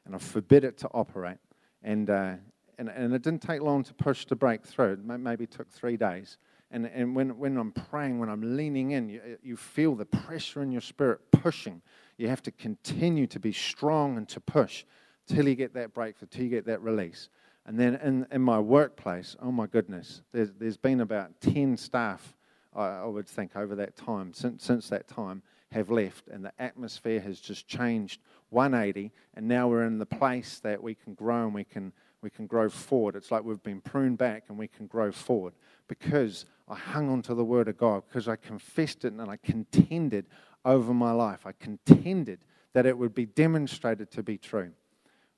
and 0.08 0.16
I 0.16 0.18
forbid 0.18 0.64
it 0.64 0.78
to 0.78 0.88
operate. 0.88 1.36
And, 1.82 2.10
uh, 2.10 2.34
and, 2.78 2.88
and 2.88 3.14
it 3.14 3.22
didn't 3.22 3.42
take 3.42 3.60
long 3.60 3.84
to 3.84 3.94
push 3.94 4.24
to 4.26 4.36
break 4.36 4.66
through. 4.66 4.94
It 4.94 5.04
maybe 5.04 5.46
took 5.46 5.70
three 5.70 5.96
days. 5.96 6.38
And, 6.70 6.86
and 6.86 7.14
when, 7.14 7.38
when 7.38 7.56
I'm 7.56 7.72
praying, 7.72 8.18
when 8.18 8.28
I'm 8.28 8.56
leaning 8.56 8.92
in, 8.92 9.08
you, 9.08 9.20
you 9.42 9.56
feel 9.56 9.94
the 9.94 10.04
pressure 10.04 10.62
in 10.62 10.72
your 10.72 10.80
spirit 10.80 11.20
pushing. 11.30 11.82
You 12.16 12.28
have 12.28 12.42
to 12.42 12.50
continue 12.50 13.26
to 13.28 13.38
be 13.38 13.52
strong 13.52 14.16
and 14.16 14.28
to 14.30 14.40
push 14.40 14.84
till 15.26 15.46
you 15.46 15.54
get 15.54 15.74
that 15.74 15.94
breakthrough, 15.94 16.28
till 16.30 16.44
you 16.44 16.50
get 16.50 16.66
that 16.66 16.82
release. 16.82 17.28
And 17.66 17.78
then 17.78 17.96
in, 17.96 18.26
in 18.32 18.40
my 18.40 18.58
workplace, 18.58 19.36
oh 19.40 19.52
my 19.52 19.66
goodness, 19.66 20.22
there's, 20.32 20.50
there's 20.58 20.78
been 20.78 21.00
about 21.00 21.38
10 21.40 21.76
staff, 21.76 22.34
I, 22.74 22.86
I 22.86 23.04
would 23.04 23.28
think, 23.28 23.56
over 23.56 23.74
that 23.76 23.94
time, 23.94 24.32
since, 24.32 24.64
since 24.64 24.88
that 24.88 25.06
time, 25.06 25.42
have 25.72 25.90
left. 25.90 26.28
And 26.28 26.44
the 26.44 26.52
atmosphere 26.58 27.20
has 27.20 27.40
just 27.40 27.66
changed 27.66 28.20
180. 28.50 29.12
And 29.34 29.48
now 29.48 29.68
we're 29.68 29.84
in 29.84 29.98
the 29.98 30.06
place 30.06 30.60
that 30.60 30.82
we 30.82 30.94
can 30.94 31.14
grow 31.14 31.44
and 31.44 31.54
we 31.54 31.64
can, 31.64 31.92
we 32.22 32.30
can 32.30 32.46
grow 32.46 32.68
forward. 32.68 33.16
It's 33.16 33.30
like 33.30 33.44
we've 33.44 33.62
been 33.62 33.80
pruned 33.80 34.18
back 34.18 34.44
and 34.48 34.58
we 34.58 34.68
can 34.68 34.86
grow 34.86 35.12
forward 35.12 35.54
because 35.88 36.46
I 36.68 36.74
hung 36.74 37.08
on 37.10 37.22
to 37.22 37.34
the 37.34 37.44
Word 37.44 37.68
of 37.68 37.78
God, 37.78 38.02
because 38.08 38.28
I 38.28 38.36
confessed 38.36 39.04
it 39.04 39.12
and 39.12 39.30
I 39.30 39.36
contended 39.36 40.26
over 40.64 40.92
my 40.92 41.12
life. 41.12 41.46
I 41.46 41.52
contended 41.52 42.40
that 42.74 42.86
it 42.86 42.96
would 42.96 43.14
be 43.14 43.26
demonstrated 43.26 44.10
to 44.12 44.22
be 44.22 44.36
true. 44.36 44.72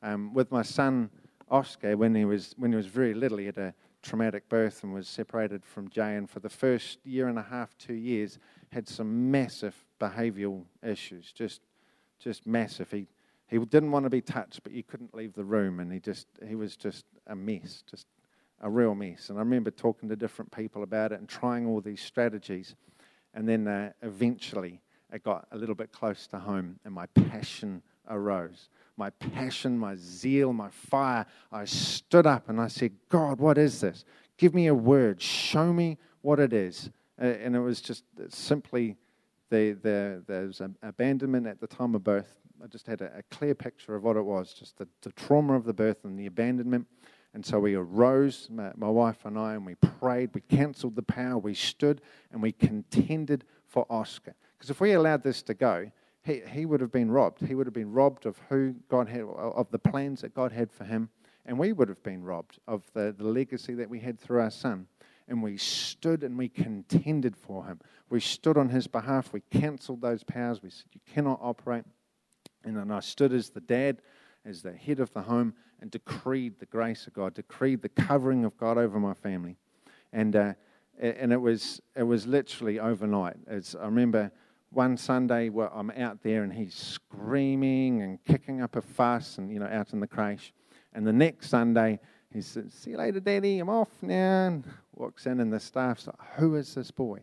Um, 0.03 0.35
with 0.35 0.51
my 0.51 0.63
son, 0.63 1.11
Oscar, 1.51 1.97
when 1.97 2.15
he 2.15 2.25
was 2.25 2.55
when 2.57 2.73
he 2.73 2.77
was 2.77 2.87
very 2.87 3.15
little, 3.15 3.39
he 3.39 3.47
had 3.47 3.59
a 3.59 3.75
traumatic 4.03 4.49
birth 4.49 4.83
and 4.83 4.95
was 4.95 5.09
separated 5.09 5.65
from 5.65 5.89
Jay. 5.89 6.17
And 6.17 6.29
for 6.29 6.41
the 6.41 6.49
first 6.49 6.99
year 7.05 7.29
and 7.29 7.39
a 7.39 7.43
half, 7.43 7.77
two 7.77 7.95
years, 7.95 8.39
had 8.73 8.89
some 8.89 9.31
massive 9.31 9.85
behavioural 10.01 10.65
issues, 10.83 11.33
just 11.33 11.61
just 12.19 12.47
massive. 12.47 12.91
He 12.91 13.07
he 13.47 13.59
didn't 13.59 13.91
want 13.91 14.05
to 14.05 14.11
be 14.11 14.21
touched, 14.21 14.63
but 14.63 14.73
you 14.73 14.83
couldn't 14.83 15.15
leave 15.15 15.35
the 15.35 15.45
room, 15.45 15.81
and 15.81 15.93
he 15.93 16.01
just 16.01 16.27
he 16.47 16.55
was 16.55 16.77
just 16.77 17.05
a 17.27 17.37
mess, 17.37 17.83
just 17.89 18.07
a 18.61 18.71
real 18.71 18.95
mess. 18.95 19.31
And 19.31 19.39
I 19.39 19.43
remember 19.43 19.71
talking 19.71 20.09
to 20.09 20.17
different 20.17 20.51
people 20.51 20.83
about 20.83 21.13
it 21.13 21.21
and 21.21 21.29
trying 21.29 21.67
all 21.67 21.81
these 21.81 22.01
strategies, 22.01 22.75
and 23.35 23.49
then 23.49 23.69
uh, 23.69 23.93
eventually 24.03 24.81
it 25.13 25.23
got 25.23 25.47
a 25.53 25.57
little 25.57 25.75
bit 25.75 25.93
close 25.93 26.27
to 26.29 26.39
home, 26.39 26.79
and 26.85 26.95
my 26.95 27.07
passion 27.07 27.83
arose 28.09 28.69
my 29.01 29.11
passion, 29.11 29.79
my 29.79 29.97
zeal, 29.97 30.53
my 30.53 30.69
fire, 30.69 31.25
I 31.51 31.65
stood 31.65 32.27
up 32.27 32.51
and 32.51 32.61
I 32.61 32.69
said, 32.69 32.93
God, 33.09 33.41
what 33.41 33.57
is 33.57 33.81
this? 33.81 34.05
Give 34.37 34.55
me 34.55 34.67
a 34.67 34.75
word. 34.75 35.23
Show 35.23 35.73
me 35.73 35.97
what 36.21 36.39
it 36.39 36.53
is. 36.53 36.91
And 37.17 37.57
it 37.57 37.61
was 37.61 37.81
just 37.81 38.05
simply 38.29 38.97
the, 39.51 39.73
the, 39.83 40.23
there's 40.27 40.61
an 40.61 40.77
abandonment 40.83 41.47
at 41.47 41.61
the 41.61 41.67
time 41.67 41.95
of 41.95 42.03
birth. 42.03 42.39
I 42.63 42.67
just 42.67 42.87
had 42.87 43.01
a, 43.01 43.19
a 43.19 43.23
clear 43.35 43.55
picture 43.55 43.95
of 43.95 44.03
what 44.03 44.17
it 44.17 44.25
was 44.25 44.55
just 44.55 44.79
the, 44.79 44.89
the, 45.03 45.13
trauma 45.13 45.55
of 45.55 45.65
the 45.65 45.73
birth 45.73 46.05
and 46.05 46.19
the 46.19 46.27
abandonment. 46.27 46.87
And 47.35 47.45
so 47.45 47.61
we 47.61 47.75
arose, 47.75 48.49
my, 48.51 48.73
my 48.77 48.89
wife 48.89 49.25
and 49.25 49.39
I, 49.39 49.55
and 49.55 49.65
we 49.65 49.75
prayed. 49.77 50.31
We 50.35 50.41
cancelled 50.43 50.97
the 50.97 51.03
power. 51.03 51.39
We 51.39 51.55
stood 51.55 52.01
and 52.33 52.43
we 52.43 52.53
contended 52.53 53.45
for 53.67 53.87
Oscar. 53.91 54.35
Because 54.57 54.71
if 54.71 54.81
we 54.81 54.93
allowed 54.93 55.23
this 55.23 55.43
to 55.43 55.55
go, 55.55 55.91
he, 56.23 56.43
he 56.47 56.67
would 56.67 56.81
have 56.81 56.93
been 56.93 57.11
robbed. 57.11 57.47
He 57.47 57.55
would 57.55 57.67
have 57.67 57.75
been 57.75 57.93
robbed 57.93 58.27
of 58.27 58.39
who 58.49 58.75
God 58.89 59.09
had, 59.09 59.23
of 59.23 59.71
the 59.71 59.79
plans 59.79 60.21
that 60.21 60.35
God 60.35 60.53
had 60.53 60.73
for 60.73 60.85
him. 60.85 61.09
And 61.47 61.59
we 61.59 61.73
would 61.73 61.89
have 61.89 62.03
been 62.03 62.23
robbed 62.23 62.59
of 62.69 62.83
the, 62.93 63.15
the 63.17 63.25
legacy 63.25 63.75
that 63.75 63.89
we 63.89 64.01
had 64.01 64.21
through 64.21 64.41
our 64.41 64.51
son. 64.51 64.87
And 65.31 65.43
we 65.43 65.57
stood 65.57 66.25
and 66.25 66.37
we 66.37 66.49
contended 66.49 67.37
for 67.37 67.65
him. 67.65 67.81
We 68.11 68.19
stood 68.19 68.59
on 68.59 68.69
his 68.69 68.89
behalf. 68.89 69.33
We 69.33 69.43
cancelled 69.51 70.03
those 70.03 70.25
powers. 70.25 70.61
We 70.61 70.71
said, 70.71 70.87
You 70.93 71.01
cannot 71.15 71.39
operate. 71.41 71.85
And 72.65 72.77
then 72.77 72.91
I 72.91 72.99
stood 72.99 73.33
as 73.33 73.51
the 73.51 73.61
dad, 73.61 74.03
as 74.45 74.61
the 74.61 74.73
head 74.73 74.99
of 74.99 75.13
the 75.13 75.23
home, 75.23 75.55
and 75.81 75.91
decreed 75.91 76.59
the 76.59 76.67
grace 76.67 77.07
of 77.07 77.15
God, 77.15 77.35
decreed 77.35 77.81
the 77.81 77.89
covering 77.89 78.45
of 78.45 78.57
God 78.57 78.77
over 78.77 78.99
my 78.99 79.15
family. 79.15 79.57
And, 80.13 80.35
uh, 80.35 80.55
and 80.99 81.33
it, 81.33 81.41
was, 81.41 81.81
it 81.97 82.03
was 82.03 82.27
literally 82.27 82.81
overnight. 82.81 83.37
As 83.47 83.77
I 83.81 83.85
remember 83.85 84.33
one 84.71 84.97
Sunday 84.97 85.49
where 85.49 85.73
I'm 85.73 85.91
out 85.93 86.23
there 86.23 86.43
and 86.43 86.53
he's 86.53 86.75
screaming 86.75 88.03
and 88.03 88.23
kicking 88.25 88.61
up 88.61 88.75
a 88.75 88.83
fuss 88.83 89.39
and, 89.39 89.51
you 89.51 89.61
know, 89.61 89.67
out 89.67 89.93
in 89.93 90.01
the 90.01 90.07
crash. 90.07 90.53
And 90.93 91.07
the 91.07 91.13
next 91.13 91.49
Sunday, 91.51 92.01
he 92.33 92.43
says, 92.43 92.73
See 92.73 92.91
you 92.91 92.97
later, 92.97 93.21
Daddy, 93.21 93.59
I'm 93.59 93.69
off 93.69 93.89
now. 94.03 94.47
And 94.47 94.65
walks 94.95 95.27
in 95.27 95.41
and 95.41 95.53
the 95.53 95.61
staff's 95.61 96.07
like, 96.07 96.17
Who 96.37 96.57
is 96.57 96.75
this 96.75 96.91
boy? 96.91 97.21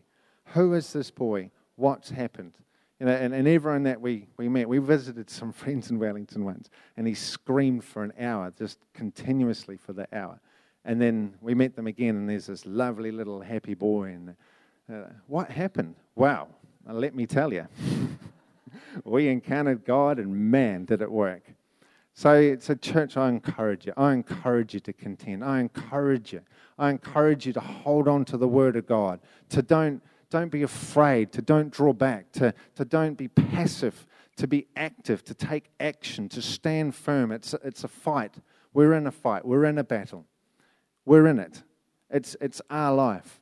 Who 0.52 0.74
is 0.74 0.92
this 0.92 1.10
boy? 1.10 1.50
What's 1.76 2.10
happened? 2.10 2.54
You 3.00 3.06
know, 3.06 3.12
and, 3.12 3.32
and 3.32 3.46
everyone 3.46 3.84
that 3.84 4.00
we, 4.00 4.26
we 4.36 4.48
met, 4.48 4.68
we 4.68 4.78
visited 4.78 5.30
some 5.30 5.52
friends 5.52 5.90
in 5.90 5.98
Wellington 5.98 6.44
once, 6.44 6.68
and 6.96 7.06
he 7.06 7.14
screamed 7.14 7.84
for 7.84 8.02
an 8.02 8.12
hour, 8.18 8.52
just 8.58 8.78
continuously 8.92 9.76
for 9.76 9.92
the 9.92 10.08
hour. 10.12 10.40
And 10.84 11.00
then 11.00 11.34
we 11.40 11.54
met 11.54 11.76
them 11.76 11.86
again, 11.86 12.16
and 12.16 12.28
there's 12.28 12.46
this 12.46 12.66
lovely 12.66 13.12
little 13.12 13.40
happy 13.40 13.74
boy. 13.74 14.04
And 14.06 14.36
uh, 14.92 15.08
what 15.26 15.50
happened? 15.50 15.94
Wow, 16.16 16.48
let 16.86 17.14
me 17.14 17.26
tell 17.26 17.52
you, 17.52 17.68
we 19.04 19.28
encountered 19.28 19.84
God, 19.84 20.18
and 20.18 20.34
man, 20.50 20.84
did 20.84 21.02
it 21.02 21.10
work. 21.10 21.42
So 22.18 22.34
it's 22.34 22.68
a 22.68 22.74
church, 22.74 23.16
I 23.16 23.28
encourage 23.28 23.86
you. 23.86 23.92
I 23.96 24.12
encourage 24.12 24.74
you 24.74 24.80
to 24.80 24.92
contend. 24.92 25.44
I 25.44 25.60
encourage 25.60 26.32
you. 26.32 26.40
I 26.76 26.90
encourage 26.90 27.46
you 27.46 27.52
to 27.52 27.60
hold 27.60 28.08
on 28.08 28.24
to 28.24 28.36
the 28.36 28.48
Word 28.48 28.74
of 28.74 28.88
God, 28.88 29.20
to 29.50 29.62
don't, 29.62 30.02
don't 30.28 30.50
be 30.50 30.64
afraid, 30.64 31.30
to 31.34 31.42
don't 31.42 31.70
draw 31.70 31.92
back, 31.92 32.32
to, 32.32 32.52
to 32.74 32.84
don't 32.84 33.14
be 33.14 33.28
passive, 33.28 34.04
to 34.34 34.48
be 34.48 34.66
active, 34.74 35.24
to 35.26 35.32
take 35.32 35.70
action, 35.78 36.28
to 36.30 36.42
stand 36.42 36.96
firm. 36.96 37.30
It's, 37.30 37.54
it's 37.62 37.84
a 37.84 37.88
fight. 37.88 38.34
We're 38.72 38.94
in 38.94 39.06
a 39.06 39.12
fight. 39.12 39.44
We're 39.44 39.66
in 39.66 39.78
a 39.78 39.84
battle. 39.84 40.26
We're 41.04 41.28
in 41.28 41.38
it. 41.38 41.62
It's, 42.10 42.34
it's 42.40 42.60
our 42.68 42.96
life 42.96 43.38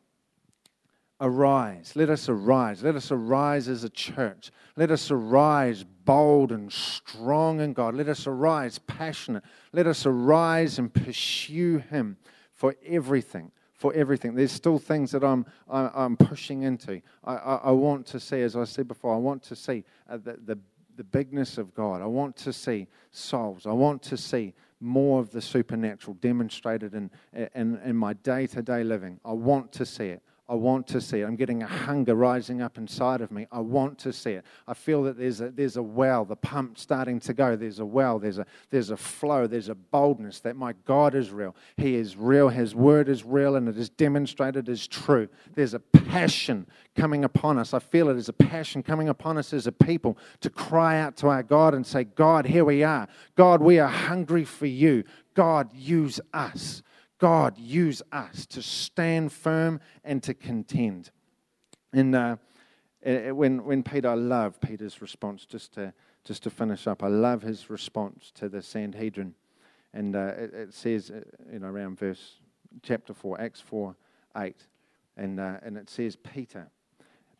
arise. 1.20 1.92
Let 1.94 2.10
us 2.10 2.28
arise. 2.28 2.82
Let 2.82 2.96
us 2.96 3.10
arise 3.10 3.68
as 3.68 3.84
a 3.84 3.90
church. 3.90 4.50
Let 4.76 4.90
us 4.90 5.10
arise 5.10 5.84
bold 5.84 6.52
and 6.52 6.72
strong 6.72 7.60
in 7.60 7.72
God. 7.72 7.94
Let 7.94 8.08
us 8.08 8.26
arise 8.26 8.78
passionate. 8.78 9.42
Let 9.72 9.86
us 9.86 10.06
arise 10.06 10.78
and 10.78 10.92
pursue 10.92 11.78
Him 11.78 12.16
for 12.52 12.74
everything. 12.86 13.50
For 13.74 13.92
everything. 13.94 14.34
There's 14.34 14.52
still 14.52 14.78
things 14.78 15.10
that 15.12 15.22
I'm, 15.22 15.46
I'm 15.68 16.16
pushing 16.16 16.62
into. 16.62 17.02
I, 17.24 17.34
I, 17.36 17.54
I 17.56 17.70
want 17.72 18.06
to 18.06 18.20
see, 18.20 18.40
as 18.40 18.56
I 18.56 18.64
said 18.64 18.88
before, 18.88 19.14
I 19.14 19.18
want 19.18 19.42
to 19.44 19.56
see 19.56 19.84
uh, 20.08 20.16
the, 20.16 20.38
the, 20.44 20.58
the 20.96 21.04
bigness 21.04 21.58
of 21.58 21.74
God. 21.74 22.00
I 22.00 22.06
want 22.06 22.36
to 22.38 22.52
see 22.52 22.86
souls. 23.10 23.66
I 23.66 23.72
want 23.72 24.02
to 24.04 24.16
see 24.16 24.54
more 24.80 25.20
of 25.20 25.30
the 25.30 25.40
supernatural 25.40 26.14
demonstrated 26.20 26.94
in, 26.94 27.10
in, 27.54 27.78
in 27.84 27.96
my 27.96 28.12
day 28.14 28.46
to 28.48 28.62
day 28.62 28.82
living. 28.84 29.20
I 29.24 29.32
want 29.32 29.72
to 29.72 29.86
see 29.86 30.08
it. 30.08 30.22
I 30.48 30.54
want 30.54 30.86
to 30.88 31.00
see 31.00 31.22
it. 31.22 31.24
I'm 31.24 31.34
getting 31.34 31.64
a 31.64 31.66
hunger 31.66 32.14
rising 32.14 32.62
up 32.62 32.78
inside 32.78 33.20
of 33.20 33.32
me. 33.32 33.48
I 33.50 33.58
want 33.58 33.98
to 34.00 34.12
see 34.12 34.30
it. 34.30 34.44
I 34.68 34.74
feel 34.74 35.02
that 35.02 35.18
there's 35.18 35.40
a, 35.40 35.50
there's 35.50 35.76
a 35.76 35.82
well, 35.82 36.24
the 36.24 36.36
pump 36.36 36.78
starting 36.78 37.18
to 37.20 37.34
go. 37.34 37.56
There's 37.56 37.80
a 37.80 37.84
well, 37.84 38.20
there's 38.20 38.38
a, 38.38 38.46
there's 38.70 38.90
a 38.90 38.96
flow, 38.96 39.48
there's 39.48 39.68
a 39.68 39.74
boldness 39.74 40.38
that 40.40 40.54
my 40.54 40.74
God 40.84 41.16
is 41.16 41.32
real. 41.32 41.56
He 41.76 41.96
is 41.96 42.16
real. 42.16 42.48
His 42.48 42.76
word 42.76 43.08
is 43.08 43.24
real, 43.24 43.56
and 43.56 43.68
it 43.68 43.76
is 43.76 43.88
demonstrated 43.90 44.68
as 44.68 44.86
true. 44.86 45.28
There's 45.54 45.74
a 45.74 45.80
passion 45.80 46.66
coming 46.94 47.24
upon 47.24 47.58
us. 47.58 47.74
I 47.74 47.80
feel 47.80 48.08
it 48.08 48.16
as 48.16 48.28
a 48.28 48.32
passion 48.32 48.84
coming 48.84 49.08
upon 49.08 49.38
us 49.38 49.52
as 49.52 49.66
a 49.66 49.72
people 49.72 50.16
to 50.42 50.50
cry 50.50 51.00
out 51.00 51.16
to 51.18 51.28
our 51.28 51.42
God 51.42 51.74
and 51.74 51.84
say, 51.84 52.04
God, 52.04 52.46
here 52.46 52.64
we 52.64 52.84
are. 52.84 53.08
God, 53.34 53.60
we 53.60 53.80
are 53.80 53.88
hungry 53.88 54.44
for 54.44 54.66
you. 54.66 55.02
God, 55.34 55.72
use 55.74 56.20
us. 56.32 56.82
God 57.18 57.58
use 57.58 58.02
us 58.12 58.46
to 58.46 58.62
stand 58.62 59.32
firm 59.32 59.80
and 60.04 60.22
to 60.22 60.34
contend. 60.34 61.10
And 61.92 62.14
uh, 62.14 62.36
when, 63.02 63.64
when 63.64 63.82
Peter, 63.82 64.08
I 64.10 64.14
love 64.14 64.60
Peter's 64.60 65.00
response, 65.00 65.46
just 65.46 65.72
to, 65.74 65.92
just 66.24 66.42
to 66.42 66.50
finish 66.50 66.86
up, 66.86 67.02
I 67.02 67.08
love 67.08 67.42
his 67.42 67.70
response 67.70 68.32
to 68.34 68.48
the 68.48 68.60
Sanhedrin. 68.60 69.34
And 69.94 70.14
uh, 70.14 70.32
it, 70.36 70.54
it, 70.54 70.74
says, 70.74 71.10
uh, 71.10 71.20
you 71.50 71.60
know, 71.60 71.68
around 71.68 71.98
verse 71.98 72.40
chapter 72.82 73.14
4, 73.14 73.40
Acts 73.40 73.60
4 73.60 73.96
8. 74.36 74.56
And, 75.16 75.40
uh, 75.40 75.56
and 75.62 75.78
it 75.78 75.88
says, 75.88 76.16
Peter, 76.16 76.68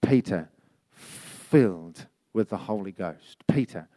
Peter, 0.00 0.48
filled 0.90 2.06
with 2.32 2.48
the 2.48 2.56
Holy 2.56 2.92
Ghost. 2.92 3.44
Peter, 3.46 3.88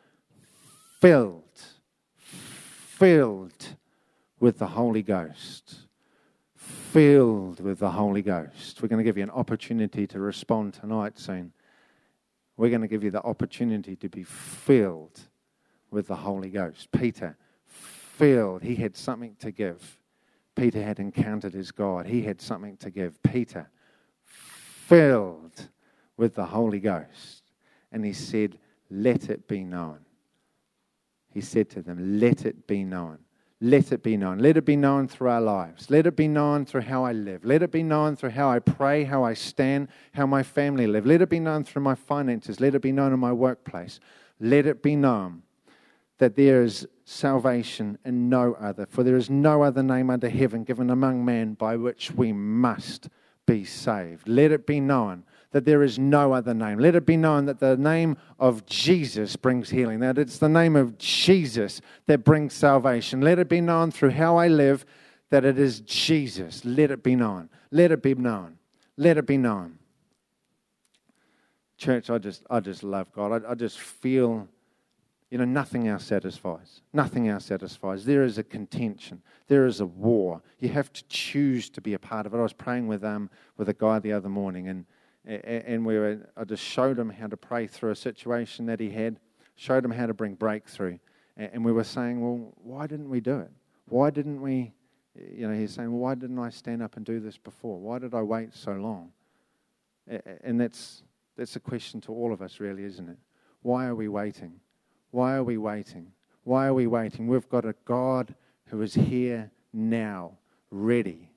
filled, 1.00 1.62
filled 2.18 3.78
with 4.40 4.58
the 4.58 4.68
Holy 4.68 5.04
Ghost. 5.04 5.88
Filled 6.56 7.60
with 7.60 7.80
the 7.80 7.92
Holy 7.92 8.22
Ghost. 8.22 8.82
We're 8.82 8.88
going 8.88 9.00
to 9.00 9.04
give 9.04 9.18
you 9.18 9.24
an 9.24 9.30
opportunity 9.30 10.08
to 10.08 10.20
respond 10.20 10.74
tonight 10.74 11.20
soon. 11.20 11.54
We're 12.58 12.70
going 12.70 12.82
to 12.82 12.88
give 12.88 13.04
you 13.04 13.12
the 13.12 13.24
opportunity 13.24 13.96
to 13.98 14.10
be 14.10 14.24
filled 14.24 15.20
with 15.92 16.08
the 16.08 16.16
Holy 16.16 16.50
Ghost. 16.50 16.92
Peter, 16.92 17.38
filled. 17.66 18.64
He 18.64 18.76
had 18.76 18.98
something 18.98 19.36
to 19.40 19.52
give. 19.52 20.00
Peter 20.56 20.84
had 20.84 21.00
encountered 21.00 21.54
his 21.54 21.72
God. 21.72 22.08
He 22.08 22.24
had 22.24 22.42
something 22.42 22.76
to 22.78 22.90
give. 22.90 23.22
Peter, 23.24 23.70
filled 24.26 25.70
with 26.18 26.36
the 26.36 26.46
Holy 26.46 26.80
Ghost. 26.80 27.44
And 27.92 28.04
he 28.04 28.14
said, 28.14 28.58
Let 28.90 29.30
it 29.30 29.48
be 29.48 29.64
known. 29.64 30.00
He 31.32 31.42
said 31.42 31.70
to 31.70 31.82
them, 31.82 32.20
Let 32.20 32.46
it 32.46 32.68
be 32.68 32.84
known 32.84 33.20
let 33.62 33.92
it 33.92 34.04
be 34.04 34.16
known. 34.16 34.40
Let 34.40 34.56
it 34.56 34.64
be 34.66 34.78
known 34.78 35.08
through 35.08 35.30
our 35.30 35.42
lives. 35.42 35.90
Let 35.90 36.08
it 36.08 36.16
be 36.16 36.30
known 36.30 36.66
through 36.66 36.82
how 36.82 37.04
I 37.04 37.12
live. 37.12 37.44
Let 37.44 37.62
it 37.62 37.72
be 37.72 37.84
known 37.84 38.16
through 38.16 38.30
how 38.30 38.50
I 38.50 38.60
pray, 38.60 39.04
how 39.04 39.24
I 39.24 39.34
stand, 39.34 39.90
how 40.14 40.26
my 40.26 40.44
family 40.44 40.88
live. 40.88 41.06
Let 41.06 41.22
it 41.22 41.30
be 41.30 41.42
known 41.42 41.66
through 41.66 41.82
my 41.82 41.96
finances. 41.96 42.62
Let 42.62 42.74
it 42.74 42.82
be 42.82 42.94
known 42.94 43.12
in 43.12 43.20
my 43.20 43.34
workplace. 43.34 44.00
Let 44.40 44.66
it 44.66 44.82
be 44.82 44.96
known 44.96 45.44
that 46.20 46.36
there 46.36 46.64
is 46.64 46.88
salvation 47.04 47.98
in 48.06 48.30
no 48.30 48.54
other, 48.54 48.86
for 48.86 49.04
there 49.04 49.18
is 49.18 49.30
no 49.30 49.64
other 49.64 49.84
name 49.84 50.10
under 50.10 50.30
heaven 50.30 50.64
given 50.64 50.90
among 50.90 51.26
men 51.26 51.54
by 51.54 51.76
which 51.76 52.12
we 52.12 52.32
must 52.32 53.10
be 53.46 53.66
saved. 53.66 54.28
Let 54.28 54.52
it 54.52 54.66
be 54.66 54.80
known 54.80 55.26
that 55.52 55.66
there 55.66 55.82
is 55.82 55.98
no 55.98 56.34
other 56.34 56.54
name. 56.54 56.80
Let 56.80 56.96
it 56.96 57.06
be 57.06 57.18
known 57.18 57.46
that 57.46 57.60
the 57.60 57.76
name 57.76 58.18
of 58.40 58.66
Jesus 58.66 59.36
brings 59.36 59.70
healing, 59.70 60.00
that 60.00 60.18
it's 60.18 60.38
the 60.38 60.50
name 60.50 60.76
of 60.76 60.98
Jesus 60.98 61.82
that 62.06 62.24
brings 62.24 62.54
salvation. 62.54 63.22
Let 63.22 63.40
it 63.40 63.50
be 63.50 63.62
known 63.62 63.92
through 63.92 64.12
how 64.12 64.38
I 64.38 64.48
live 64.48 64.86
that 65.30 65.46
it 65.46 65.60
is 65.60 65.82
Jesus. 65.82 66.64
Let 66.66 66.92
it 66.92 67.04
be 67.04 67.16
known. 67.16 67.50
Let 67.72 67.92
it 67.92 68.02
be 68.02 68.16
known. 68.16 68.58
Let 68.98 69.18
it 69.18 69.26
be 69.26 69.38
known. 69.38 69.80
Church, 71.78 72.10
I 72.10 72.18
just, 72.18 72.44
I 72.50 72.60
just 72.60 72.84
love 72.84 73.12
God. 73.12 73.44
I, 73.46 73.52
I 73.52 73.56
just 73.56 73.80
feel 73.80 74.48
you 75.30 75.38
know, 75.38 75.46
nothing 75.46 75.88
else 75.88 76.06
satisfies. 76.06 76.82
Nothing 76.92 77.28
else 77.28 77.46
satisfies. 77.46 78.04
There 78.04 78.24
is 78.24 78.38
a 78.38 78.44
contention. 78.44 79.22
There 79.48 79.68
is 79.68 79.80
a 79.80 79.86
war. 79.86 80.42
You 80.60 80.70
have 80.70 80.92
to 80.94 81.04
choose 81.08 81.70
to 81.72 81.82
be 81.82 81.94
a 81.94 82.00
part 82.00 82.26
of 82.26 82.34
it. 82.34 82.38
I 82.38 82.42
was 82.42 82.54
praying 82.54 82.88
with 82.88 83.04
um 83.04 83.30
with 83.56 83.70
a 83.70 83.74
guy 83.74 84.00
the 84.00 84.14
other 84.14 84.30
morning, 84.30 84.68
and 84.68 84.86
and 85.30 85.86
we 85.86 85.98
were, 85.98 86.28
I 86.36 86.44
just 86.44 86.64
showed 86.64 86.98
him 86.98 87.10
how 87.10 87.28
to 87.28 87.38
pray 87.38 87.68
through 87.68 87.92
a 87.92 87.96
situation 87.96 88.66
that 88.66 88.80
he 88.80 88.90
had, 88.90 89.20
showed 89.56 89.86
him 89.86 89.92
how 89.92 90.08
to 90.08 90.14
bring 90.14 90.34
breakthrough. 90.34 90.98
And 91.38 91.64
we 91.64 91.72
were 91.72 91.84
saying, 91.84 92.20
well, 92.20 92.54
why 92.56 92.88
didn't 92.88 93.10
we 93.10 93.20
do 93.20 93.40
it? 93.40 93.52
Why 93.88 94.10
didn't 94.10 94.42
we, 94.42 94.74
you 95.16 95.48
know, 95.48 95.54
he's 95.54 95.74
saying, 95.74 95.92
well, 95.92 96.02
why 96.02 96.16
didn't 96.16 96.40
I 96.40 96.50
stand 96.50 96.82
up 96.82 96.98
and 96.98 97.06
do 97.06 97.20
this 97.20 97.38
before? 97.38 97.80
Why 97.80 98.00
did 98.00 98.14
I 98.14 98.22
wait 98.24 98.54
so 98.54 98.74
long? 98.74 99.12
And 100.44 100.60
that's, 100.60 101.04
that's 101.38 101.56
a 101.56 101.60
question 101.60 102.02
to 102.02 102.12
all 102.12 102.34
of 102.34 102.42
us, 102.42 102.60
really, 102.60 102.84
isn't 102.84 103.08
it? 103.08 103.18
Why 103.62 103.86
are 103.86 103.96
we 103.96 104.08
waiting? 104.08 104.60
Why 105.12 105.36
are 105.36 105.44
we 105.44 105.58
waiting? 105.58 106.12
Why 106.44 106.66
are 106.68 106.74
we 106.74 106.88
waiting? 106.88 107.28
We've 107.28 107.48
got 107.50 107.66
a 107.66 107.76
God 107.86 108.34
who 108.66 108.82
is 108.82 108.96
here 108.96 109.52
now, 109.72 110.40
ready. 110.72 111.30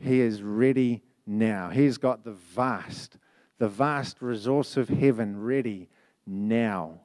He 0.00 0.20
is 0.20 0.42
ready 0.42 1.02
now. 1.26 1.70
He's 1.70 1.98
got 1.98 2.24
the 2.24 2.32
vast 2.32 3.18
the 3.58 3.68
vast 3.68 4.20
resource 4.20 4.76
of 4.76 4.88
heaven 4.88 5.40
ready 5.40 5.88
now. 6.26 7.00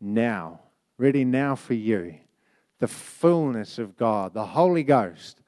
Now. 0.00 0.60
Ready 0.98 1.24
now 1.24 1.54
for 1.54 1.74
you. 1.74 2.16
The 2.78 2.88
fullness 2.88 3.78
of 3.78 3.96
God, 3.96 4.34
the 4.34 4.46
Holy 4.46 4.82
Ghost, 4.82 5.40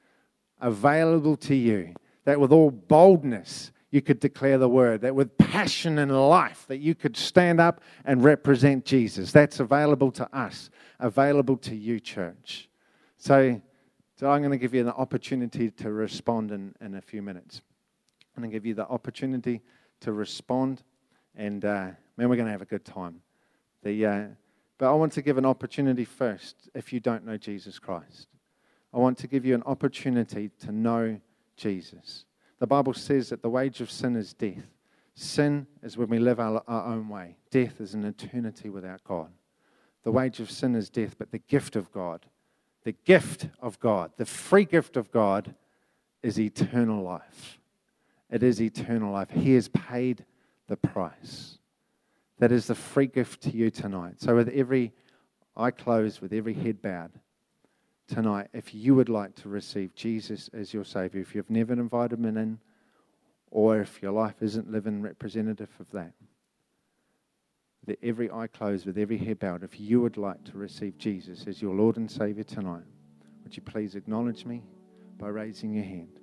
available 0.61 1.35
to 1.37 1.55
you. 1.55 1.93
That 2.23 2.39
with 2.39 2.51
all 2.51 2.71
boldness 2.71 3.71
you 3.91 4.01
could 4.01 4.19
declare 4.19 4.57
the 4.57 4.67
word, 4.67 5.01
that 5.01 5.15
with 5.15 5.37
passion 5.37 5.99
and 5.99 6.11
life 6.11 6.65
that 6.67 6.79
you 6.79 6.95
could 6.95 7.15
stand 7.15 7.61
up 7.61 7.81
and 8.03 8.23
represent 8.23 8.83
Jesus. 8.83 9.31
That's 9.31 9.61
available 9.61 10.11
to 10.11 10.37
us, 10.37 10.69
available 10.99 11.55
to 11.57 11.75
you, 11.75 11.99
church. 11.99 12.69
So, 13.17 13.61
so 14.17 14.29
I'm 14.29 14.41
going 14.41 14.51
to 14.51 14.57
give 14.57 14.73
you 14.73 14.81
an 14.81 14.89
opportunity 14.89 15.71
to 15.71 15.91
respond 15.91 16.51
in, 16.51 16.75
in 16.81 16.95
a 16.95 17.01
few 17.01 17.21
minutes. 17.21 17.61
I'm 18.35 18.43
going 18.43 18.51
to 18.51 18.53
give 18.53 18.65
you 18.65 18.73
the 18.73 18.87
opportunity 18.87 19.61
to 20.01 20.13
respond. 20.13 20.83
And 21.35 21.63
uh, 21.63 21.91
man, 22.17 22.29
we're 22.29 22.35
going 22.35 22.45
to 22.45 22.51
have 22.51 22.61
a 22.61 22.65
good 22.65 22.85
time. 22.85 23.21
The, 23.83 24.05
uh, 24.05 24.23
but 24.77 24.89
I 24.89 24.93
want 24.93 25.13
to 25.13 25.21
give 25.21 25.37
an 25.37 25.45
opportunity 25.45 26.05
first 26.05 26.69
if 26.73 26.91
you 26.91 26.99
don't 26.99 27.25
know 27.25 27.37
Jesus 27.37 27.79
Christ. 27.79 28.27
I 28.93 28.97
want 28.97 29.17
to 29.19 29.27
give 29.27 29.45
you 29.45 29.55
an 29.55 29.63
opportunity 29.65 30.49
to 30.59 30.71
know 30.71 31.19
Jesus. 31.57 32.25
The 32.59 32.67
Bible 32.67 32.93
says 32.93 33.29
that 33.29 33.41
the 33.41 33.49
wage 33.49 33.81
of 33.81 33.91
sin 33.91 34.15
is 34.15 34.33
death. 34.33 34.65
Sin 35.13 35.67
is 35.81 35.97
when 35.97 36.09
we 36.09 36.19
live 36.19 36.39
our, 36.39 36.61
our 36.67 36.93
own 36.93 37.07
way, 37.07 37.37
death 37.49 37.79
is 37.79 37.93
an 37.93 38.03
eternity 38.03 38.69
without 38.69 39.03
God. 39.03 39.31
The 40.03 40.11
wage 40.11 40.39
of 40.39 40.51
sin 40.51 40.75
is 40.75 40.89
death, 40.89 41.15
but 41.17 41.31
the 41.31 41.39
gift 41.39 41.75
of 41.75 41.91
God, 41.91 42.25
the 42.83 42.91
gift 42.91 43.47
of 43.61 43.79
God, 43.79 44.11
the 44.17 44.25
free 44.25 44.65
gift 44.65 44.97
of 44.97 45.11
God 45.11 45.55
is 46.21 46.39
eternal 46.39 47.01
life. 47.01 47.59
It 48.31 48.43
is 48.43 48.61
eternal 48.61 49.13
life. 49.13 49.29
He 49.29 49.53
has 49.53 49.67
paid 49.69 50.25
the 50.67 50.77
price. 50.77 51.59
That 52.39 52.51
is 52.51 52.67
the 52.67 52.75
free 52.75 53.07
gift 53.07 53.41
to 53.43 53.51
you 53.51 53.69
tonight. 53.69 54.15
So, 54.17 54.35
with 54.35 54.49
every 54.49 54.91
eye 55.55 55.71
closed, 55.71 56.21
with 56.21 56.33
every 56.33 56.53
head 56.53 56.81
bowed, 56.81 57.11
tonight, 58.07 58.47
if 58.53 58.73
you 58.73 58.95
would 58.95 59.09
like 59.09 59.35
to 59.35 59.49
receive 59.49 59.95
Jesus 59.95 60.49
as 60.53 60.73
your 60.73 60.85
Savior, 60.85 61.21
if 61.21 61.33
you've 61.33 61.49
never 61.49 61.73
invited 61.73 62.19
Him 62.19 62.37
in, 62.37 62.59
or 63.51 63.79
if 63.79 64.01
your 64.01 64.11
life 64.11 64.35
isn't 64.41 64.71
living 64.71 65.01
representative 65.01 65.69
of 65.79 65.89
that, 65.91 66.13
with 67.85 67.97
every 68.01 68.29
eye 68.31 68.47
closed, 68.47 68.85
with 68.85 68.97
every 68.97 69.17
head 69.17 69.39
bowed, 69.39 69.63
if 69.63 69.79
you 69.79 70.01
would 70.01 70.17
like 70.17 70.43
to 70.45 70.57
receive 70.57 70.97
Jesus 70.97 71.45
as 71.47 71.61
your 71.61 71.75
Lord 71.75 71.97
and 71.97 72.09
Savior 72.09 72.43
tonight, 72.43 72.83
would 73.43 73.55
you 73.55 73.61
please 73.61 73.95
acknowledge 73.95 74.45
me 74.45 74.63
by 75.17 75.27
raising 75.27 75.73
your 75.73 75.83
hand? 75.83 76.19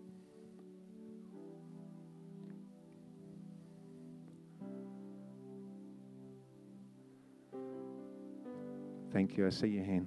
Thank 9.12 9.36
you. 9.36 9.46
I 9.46 9.50
see 9.50 9.66
your 9.68 9.84
hand. 9.84 10.06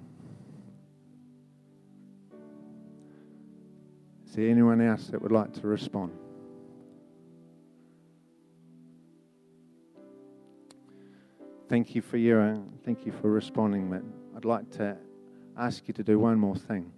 Is 4.26 4.34
there 4.34 4.48
anyone 4.48 4.80
else 4.80 5.06
that 5.08 5.22
would 5.22 5.30
like 5.30 5.52
to 5.60 5.66
respond? 5.68 6.12
Thank 11.68 11.94
you 11.94 12.02
for 12.02 12.16
your 12.16 12.60
thank 12.84 13.06
you 13.06 13.12
for 13.12 13.30
responding, 13.30 13.88
but 13.90 14.02
I'd 14.36 14.44
like 14.44 14.70
to 14.72 14.96
ask 15.56 15.86
you 15.86 15.94
to 15.94 16.02
do 16.02 16.18
one 16.18 16.38
more 16.38 16.56
thing. 16.56 16.92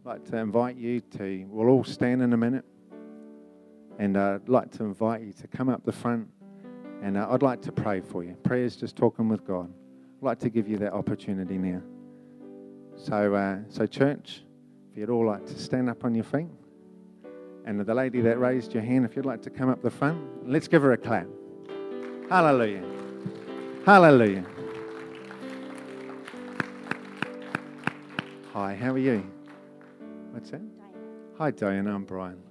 I'd 0.00 0.08
like 0.08 0.24
to 0.30 0.38
invite 0.38 0.76
you 0.76 1.00
to 1.18 1.46
we'll 1.50 1.68
all 1.68 1.84
stand 1.84 2.22
in 2.22 2.32
a 2.32 2.36
minute, 2.36 2.64
and 3.98 4.16
uh, 4.16 4.38
I'd 4.42 4.48
like 4.48 4.70
to 4.72 4.84
invite 4.84 5.22
you 5.22 5.32
to 5.34 5.48
come 5.48 5.68
up 5.68 5.84
the 5.84 5.92
front, 5.92 6.28
and 7.02 7.18
uh, 7.18 7.28
I'd 7.30 7.42
like 7.42 7.60
to 7.62 7.72
pray 7.72 8.00
for 8.00 8.24
you. 8.24 8.34
Prayer 8.42 8.64
is 8.64 8.76
just 8.76 8.96
talking 8.96 9.28
with 9.28 9.46
God. 9.46 9.70
Like 10.26 10.40
to 10.40 10.50
give 10.50 10.66
you 10.66 10.76
that 10.78 10.92
opportunity 10.92 11.56
now. 11.56 11.80
So, 12.96 13.36
uh, 13.36 13.58
so 13.68 13.86
church, 13.86 14.42
if 14.90 14.98
you'd 14.98 15.08
all 15.08 15.24
like 15.24 15.46
to 15.46 15.56
stand 15.56 15.88
up 15.88 16.04
on 16.04 16.16
your 16.16 16.24
feet, 16.24 16.48
And 17.64 17.78
the 17.78 17.94
lady 17.94 18.20
that 18.22 18.40
raised 18.40 18.74
your 18.74 18.82
hand, 18.82 19.04
if 19.04 19.14
you'd 19.14 19.24
like 19.24 19.40
to 19.42 19.50
come 19.50 19.68
up 19.68 19.82
the 19.82 19.90
front, 19.90 20.18
let's 20.44 20.66
give 20.66 20.82
her 20.82 20.90
a 20.90 20.96
clap. 20.96 21.28
Hallelujah. 22.28 22.82
Hallelujah. 23.84 24.44
Hi, 28.52 28.74
how 28.74 28.94
are 28.94 28.98
you? 28.98 29.24
What's 30.32 30.50
that? 30.50 30.60
Hi, 31.38 31.52
Diana. 31.52 31.94
I'm 31.94 32.04
Brian. 32.04 32.42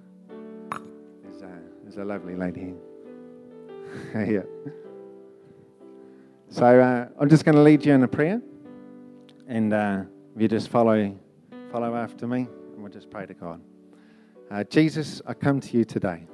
There's 1.22 1.42
a, 1.42 1.50
there's 1.82 1.98
a 1.98 2.04
lovely 2.06 2.36
lady 2.36 2.74
here. 4.14 4.26
yeah. 4.32 4.45
So 6.56 6.64
uh, 6.64 7.06
I'm 7.20 7.28
just 7.28 7.44
going 7.44 7.54
to 7.54 7.60
lead 7.60 7.84
you 7.84 7.92
in 7.92 8.02
a 8.02 8.08
prayer, 8.08 8.40
and 9.46 9.74
uh, 9.74 10.04
if 10.34 10.40
you 10.40 10.48
just 10.48 10.70
follow, 10.70 11.14
follow 11.70 11.94
after 11.94 12.26
me, 12.26 12.48
and 12.72 12.78
we'll 12.78 12.90
just 12.90 13.10
pray 13.10 13.26
to 13.26 13.34
God. 13.34 13.60
Uh, 14.50 14.64
Jesus, 14.64 15.20
I 15.26 15.34
come 15.34 15.60
to 15.60 15.76
you 15.76 15.84
today. 15.84 16.26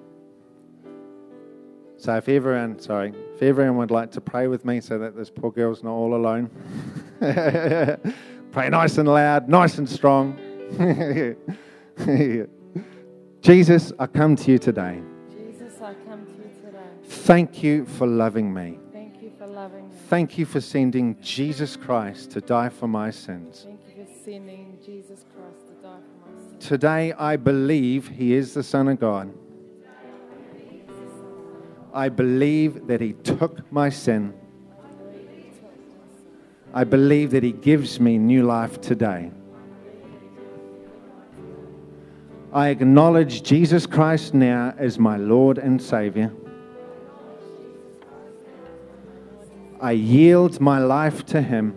So 1.96 2.14
if 2.14 2.28
everyone, 2.28 2.78
sorry, 2.78 3.12
if 3.34 3.42
everyone 3.42 3.78
would 3.78 3.90
like 3.90 4.12
to 4.12 4.20
pray 4.20 4.46
with 4.46 4.64
me, 4.64 4.80
so 4.80 4.96
that 4.96 5.16
this 5.16 5.28
poor 5.28 5.50
girl's 5.50 5.82
not 5.82 5.90
all 5.90 6.14
alone, 6.14 6.48
pray 7.18 8.68
nice 8.68 8.98
and 8.98 9.08
loud, 9.08 9.48
nice 9.48 9.78
and 9.78 9.88
strong. 9.88 10.38
Jesus, 13.40 13.92
I 13.98 14.06
come 14.06 14.36
to 14.36 14.52
you 14.52 14.58
today. 14.60 15.02
Jesus, 15.32 15.82
I 15.82 15.94
come 16.08 16.24
to 16.26 16.30
you 16.30 16.48
today. 16.64 16.78
Thank 17.06 17.64
you 17.64 17.86
for 17.86 18.06
loving 18.06 18.54
me. 18.54 18.78
Thank 20.12 20.36
you 20.36 20.44
for 20.44 20.60
sending 20.60 21.18
Jesus 21.22 21.74
Christ 21.74 22.32
to 22.32 22.42
die 22.42 22.68
for 22.68 22.86
my 22.86 23.10
sins. 23.10 23.62
Thank 23.64 23.80
you 23.96 24.04
for 24.04 24.12
sending 24.22 24.78
Jesus 24.84 25.24
Christ 25.34 25.68
to 25.68 25.72
die 25.82 25.96
for 26.04 26.30
my 26.30 26.50
sins. 26.50 26.68
Today 26.68 27.14
I 27.14 27.36
believe 27.36 28.08
he 28.08 28.34
is 28.34 28.52
the 28.52 28.62
Son 28.62 28.88
of 28.88 29.00
God. 29.00 29.32
I 31.94 32.10
believe 32.10 32.86
that 32.88 33.00
he 33.00 33.14
took 33.14 33.72
my 33.72 33.88
sin. 33.88 34.34
I 36.74 36.84
believe 36.84 37.30
that 37.30 37.42
he 37.42 37.52
gives 37.52 37.98
me 37.98 38.18
new 38.18 38.42
life 38.42 38.82
today. 38.82 39.30
I 42.52 42.68
acknowledge 42.68 43.42
Jesus 43.42 43.86
Christ 43.86 44.34
now 44.34 44.74
as 44.76 44.98
my 44.98 45.16
Lord 45.16 45.56
and 45.56 45.80
Savior. 45.80 46.30
I 49.82 49.90
yield 49.90 50.60
my 50.60 50.78
life 50.78 51.26
to 51.26 51.42
him. 51.42 51.76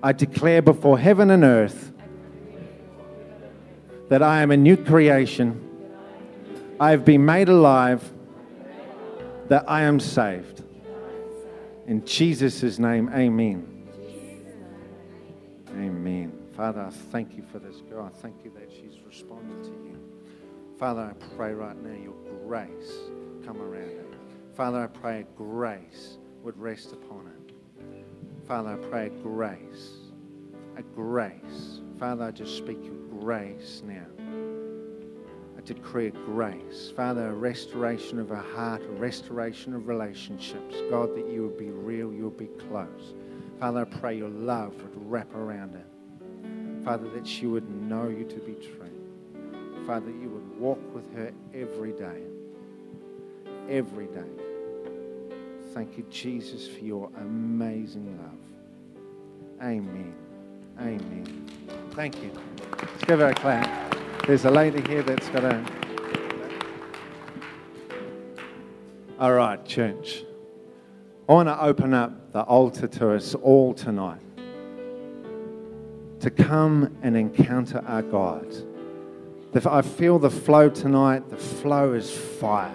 I 0.00 0.12
declare 0.12 0.62
before 0.62 0.96
heaven 0.96 1.32
and 1.32 1.42
earth 1.42 1.92
that 4.08 4.22
I 4.22 4.42
am 4.42 4.52
a 4.52 4.56
new 4.56 4.76
creation. 4.76 5.60
I 6.78 6.92
have 6.92 7.04
been 7.04 7.24
made 7.24 7.48
alive, 7.48 8.08
that 9.48 9.68
I 9.68 9.82
am 9.82 9.98
saved. 9.98 10.62
In 11.88 12.04
Jesus' 12.04 12.78
name, 12.78 13.10
amen. 13.12 13.66
Amen. 15.70 16.32
Father, 16.56 16.82
I 16.82 16.90
thank 16.90 17.36
you 17.36 17.42
for 17.50 17.58
this 17.58 17.80
girl. 17.90 18.04
I 18.04 18.16
thank 18.20 18.44
you 18.44 18.52
that 18.54 18.70
she's 18.70 19.00
responded 19.04 19.64
to 19.64 19.70
you. 19.70 19.98
Father, 20.78 21.00
I 21.00 21.34
pray 21.34 21.54
right 21.54 21.76
now 21.82 22.00
your 22.00 22.14
grace 22.46 22.92
come 23.44 23.60
around 23.60 23.96
her. 23.96 24.07
Father, 24.58 24.82
I 24.82 24.86
pray 24.88 25.24
grace 25.36 26.18
would 26.42 26.58
rest 26.58 26.90
upon 26.92 27.26
her. 27.26 27.84
Father, 28.44 28.70
I 28.70 28.88
pray 28.88 29.08
grace, 29.22 29.90
a 30.76 30.82
grace. 30.82 31.80
Father, 31.96 32.24
I 32.24 32.30
just 32.32 32.56
speak 32.56 32.78
your 32.82 33.20
grace 33.20 33.84
now. 33.86 34.04
I 35.56 35.60
decree 35.60 36.08
a 36.08 36.10
grace. 36.10 36.92
Father, 36.96 37.28
a 37.28 37.34
restoration 37.34 38.18
of 38.18 38.30
her 38.30 38.44
heart, 38.56 38.82
a 38.82 38.88
restoration 38.94 39.74
of 39.74 39.86
relationships. 39.86 40.74
God, 40.90 41.14
that 41.14 41.30
you 41.30 41.44
would 41.44 41.56
be 41.56 41.70
real, 41.70 42.12
you 42.12 42.24
would 42.24 42.36
be 42.36 42.48
close. 42.68 43.14
Father, 43.60 43.82
I 43.82 43.84
pray 43.84 44.16
your 44.16 44.28
love 44.28 44.74
would 44.82 45.08
wrap 45.08 45.32
around 45.36 45.74
her. 45.74 46.84
Father, 46.84 47.08
that 47.10 47.28
she 47.28 47.46
would 47.46 47.70
know 47.70 48.08
you 48.08 48.24
to 48.24 48.40
be 48.40 48.54
true. 48.54 49.86
Father, 49.86 50.06
that 50.06 50.20
you 50.20 50.28
would 50.30 50.58
walk 50.58 50.80
with 50.92 51.14
her 51.14 51.32
every 51.54 51.92
day. 51.92 52.22
Every 53.68 54.08
day. 54.08 54.47
Thank 55.74 55.98
you, 55.98 56.04
Jesus, 56.10 56.66
for 56.66 56.84
your 56.84 57.10
amazing 57.18 58.18
love. 58.18 59.62
Amen. 59.62 60.14
Amen. 60.80 61.46
Thank 61.90 62.22
you. 62.22 62.30
Let's 62.78 63.04
give 63.04 63.20
her 63.20 63.28
a 63.28 63.34
clap. 63.34 63.96
There's 64.26 64.44
a 64.44 64.50
lady 64.50 64.80
here 64.88 65.02
that's 65.02 65.28
got 65.28 65.44
a. 65.44 65.64
All 69.18 69.32
right, 69.32 69.64
church. 69.66 70.22
I 71.28 71.32
want 71.32 71.48
to 71.48 71.60
open 71.60 71.92
up 71.92 72.32
the 72.32 72.42
altar 72.42 72.86
to 72.86 73.12
us 73.12 73.34
all 73.34 73.74
tonight 73.74 74.20
to 76.20 76.30
come 76.30 76.96
and 77.02 77.16
encounter 77.16 77.84
our 77.86 78.02
God. 78.02 78.46
I 79.66 79.82
feel 79.82 80.18
the 80.18 80.30
flow 80.30 80.70
tonight. 80.70 81.28
The 81.30 81.36
flow 81.36 81.92
is 81.92 82.10
fire. 82.10 82.74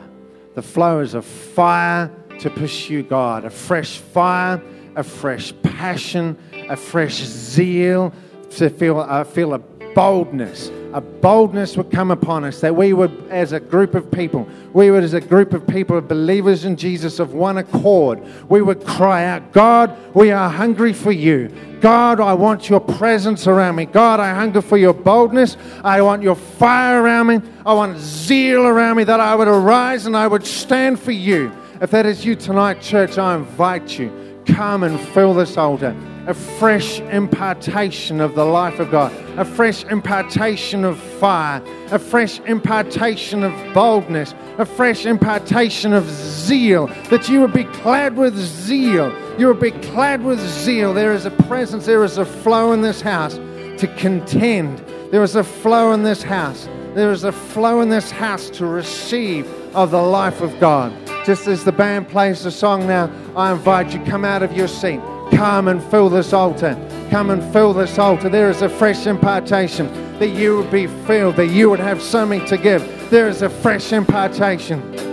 The 0.56 0.62
flow 0.62 1.00
is 1.00 1.14
a 1.14 1.22
fire 1.22 2.12
to 2.44 2.50
pursue 2.50 3.04
God, 3.04 3.46
a 3.46 3.50
fresh 3.50 4.00
fire, 4.00 4.62
a 4.98 5.04
fresh 5.04 5.54
passion, 5.64 6.38
a 6.68 6.76
fresh 6.76 7.16
zeal 7.24 8.14
to 8.52 8.70
feel, 8.70 9.00
uh, 9.00 9.24
feel 9.24 9.54
a 9.54 9.60
boldness. 9.96 10.70
A 10.92 11.00
boldness 11.00 11.78
would 11.78 11.90
come 11.90 12.12
upon 12.12 12.44
us 12.44 12.60
that 12.60 12.76
we 12.76 12.92
would, 12.92 13.28
as 13.30 13.54
a 13.54 13.62
group 13.62 13.96
of 13.96 14.12
people, 14.12 14.46
we 14.74 14.92
would, 14.92 15.06
as 15.06 15.14
a 15.14 15.22
group 15.22 15.54
of 15.54 15.66
people 15.66 15.98
of 15.98 16.10
believers 16.10 16.66
in 16.66 16.76
Jesus 16.76 17.20
of 17.20 17.34
one 17.34 17.60
accord, 17.60 18.22
we 18.50 18.62
would 18.62 18.86
cry 18.86 19.24
out, 19.24 19.54
God, 19.54 19.98
we 20.14 20.32
are 20.32 20.50
hungry 20.50 20.92
for 20.92 21.14
you. 21.14 21.50
God, 21.80 22.20
I 22.20 22.34
want 22.34 22.70
your 22.70 22.82
presence 22.82 23.48
around 23.48 23.78
me. 23.78 23.86
God, 23.86 24.20
I 24.20 24.34
hunger 24.34 24.62
for 24.62 24.76
your 24.76 24.94
boldness. 24.94 25.56
I 25.82 26.02
want 26.02 26.22
your 26.22 26.36
fire 26.36 27.02
around 27.02 27.28
me. 27.28 27.42
I 27.66 27.74
want 27.74 27.98
zeal 28.00 28.66
around 28.66 28.98
me 28.98 29.06
that 29.06 29.22
I 29.22 29.34
would 29.34 29.48
arise 29.48 30.06
and 30.08 30.18
I 30.18 30.28
would 30.28 30.46
stand 30.46 31.00
for 31.00 31.14
you. 31.14 31.54
If 31.84 31.92
that 31.92 32.06
is 32.06 32.24
you 32.24 32.38
tonight, 32.38 32.80
church, 32.80 33.18
I 33.18 33.36
invite 33.36 34.00
you. 34.00 34.10
Come 34.46 34.84
and 34.84 34.98
fill 34.98 35.34
this 35.34 35.58
altar 35.58 35.94
a 36.28 36.34
fresh 36.34 37.02
impartation 37.02 38.22
of 38.22 38.36
the 38.36 38.46
life 38.46 38.80
of 38.80 38.90
God, 38.90 39.12
a 39.38 39.44
fresh 39.44 39.84
impartation 39.84 40.86
of 40.86 40.98
fire, 40.98 41.62
a 41.92 42.00
fresh 42.00 42.40
impartation 42.46 43.44
of 43.44 43.74
boldness, 43.74 44.34
a 44.60 44.66
fresh 44.66 45.06
impartation 45.06 45.92
of 45.92 46.10
zeal, 46.10 46.88
that 47.10 47.28
you 47.28 47.42
would 47.42 47.52
be 47.52 47.66
clad 47.66 48.16
with 48.16 48.38
zeal. 48.38 49.14
You 49.38 49.48
would 49.48 49.60
be 49.60 49.72
clad 49.72 50.24
with 50.24 50.40
zeal. 50.40 50.94
There 50.94 51.12
is 51.12 51.26
a 51.26 51.32
presence, 51.32 51.86
there 51.86 52.06
is 52.06 52.18
a 52.18 52.26
flow 52.26 52.72
in 52.72 52.80
this 52.80 53.02
house 53.02 53.36
to 53.36 53.94
contend. 53.98 54.80
There 55.12 55.24
is 55.24 55.36
a 55.36 55.44
flow 55.44 55.92
in 55.92 56.04
this 56.04 56.24
house. 56.24 56.70
There 56.94 57.12
is 57.12 57.26
a 57.26 57.34
flow 57.34 57.82
in 57.82 57.90
this 57.90 58.10
house 58.10 58.50
to 58.52 58.66
receive 58.66 59.46
of 59.76 59.92
the 59.92 60.02
life 60.02 60.40
of 60.40 60.58
God. 60.62 60.94
Just 61.26 61.48
as 61.48 61.64
the 61.64 61.72
band 61.72 62.10
plays 62.10 62.44
the 62.44 62.52
song 62.52 62.86
now, 62.86 63.10
I 63.36 63.54
invite 63.54 63.94
you 63.94 64.04
come 64.04 64.26
out 64.26 64.44
of 64.44 64.52
your 64.52 64.68
seat. 64.68 65.00
Come 65.32 65.70
and 65.70 65.82
fill 65.82 66.10
this 66.10 66.34
altar. 66.34 66.76
Come 67.10 67.30
and 67.30 67.42
fill 67.54 67.74
this 67.74 67.98
altar. 67.98 68.28
There 68.28 68.50
is 68.50 68.62
a 68.62 68.68
fresh 68.68 69.08
impartation 69.08 69.88
that 70.20 70.30
you 70.30 70.58
would 70.58 70.70
be 70.72 70.88
filled, 70.88 71.38
that 71.38 71.48
you 71.48 71.70
would 71.70 71.80
have 71.80 72.02
something 72.02 72.46
to 72.48 72.58
give. 72.58 72.84
There 73.10 73.30
is 73.30 73.42
a 73.42 73.50
fresh 73.50 73.94
impartation. 73.94 75.13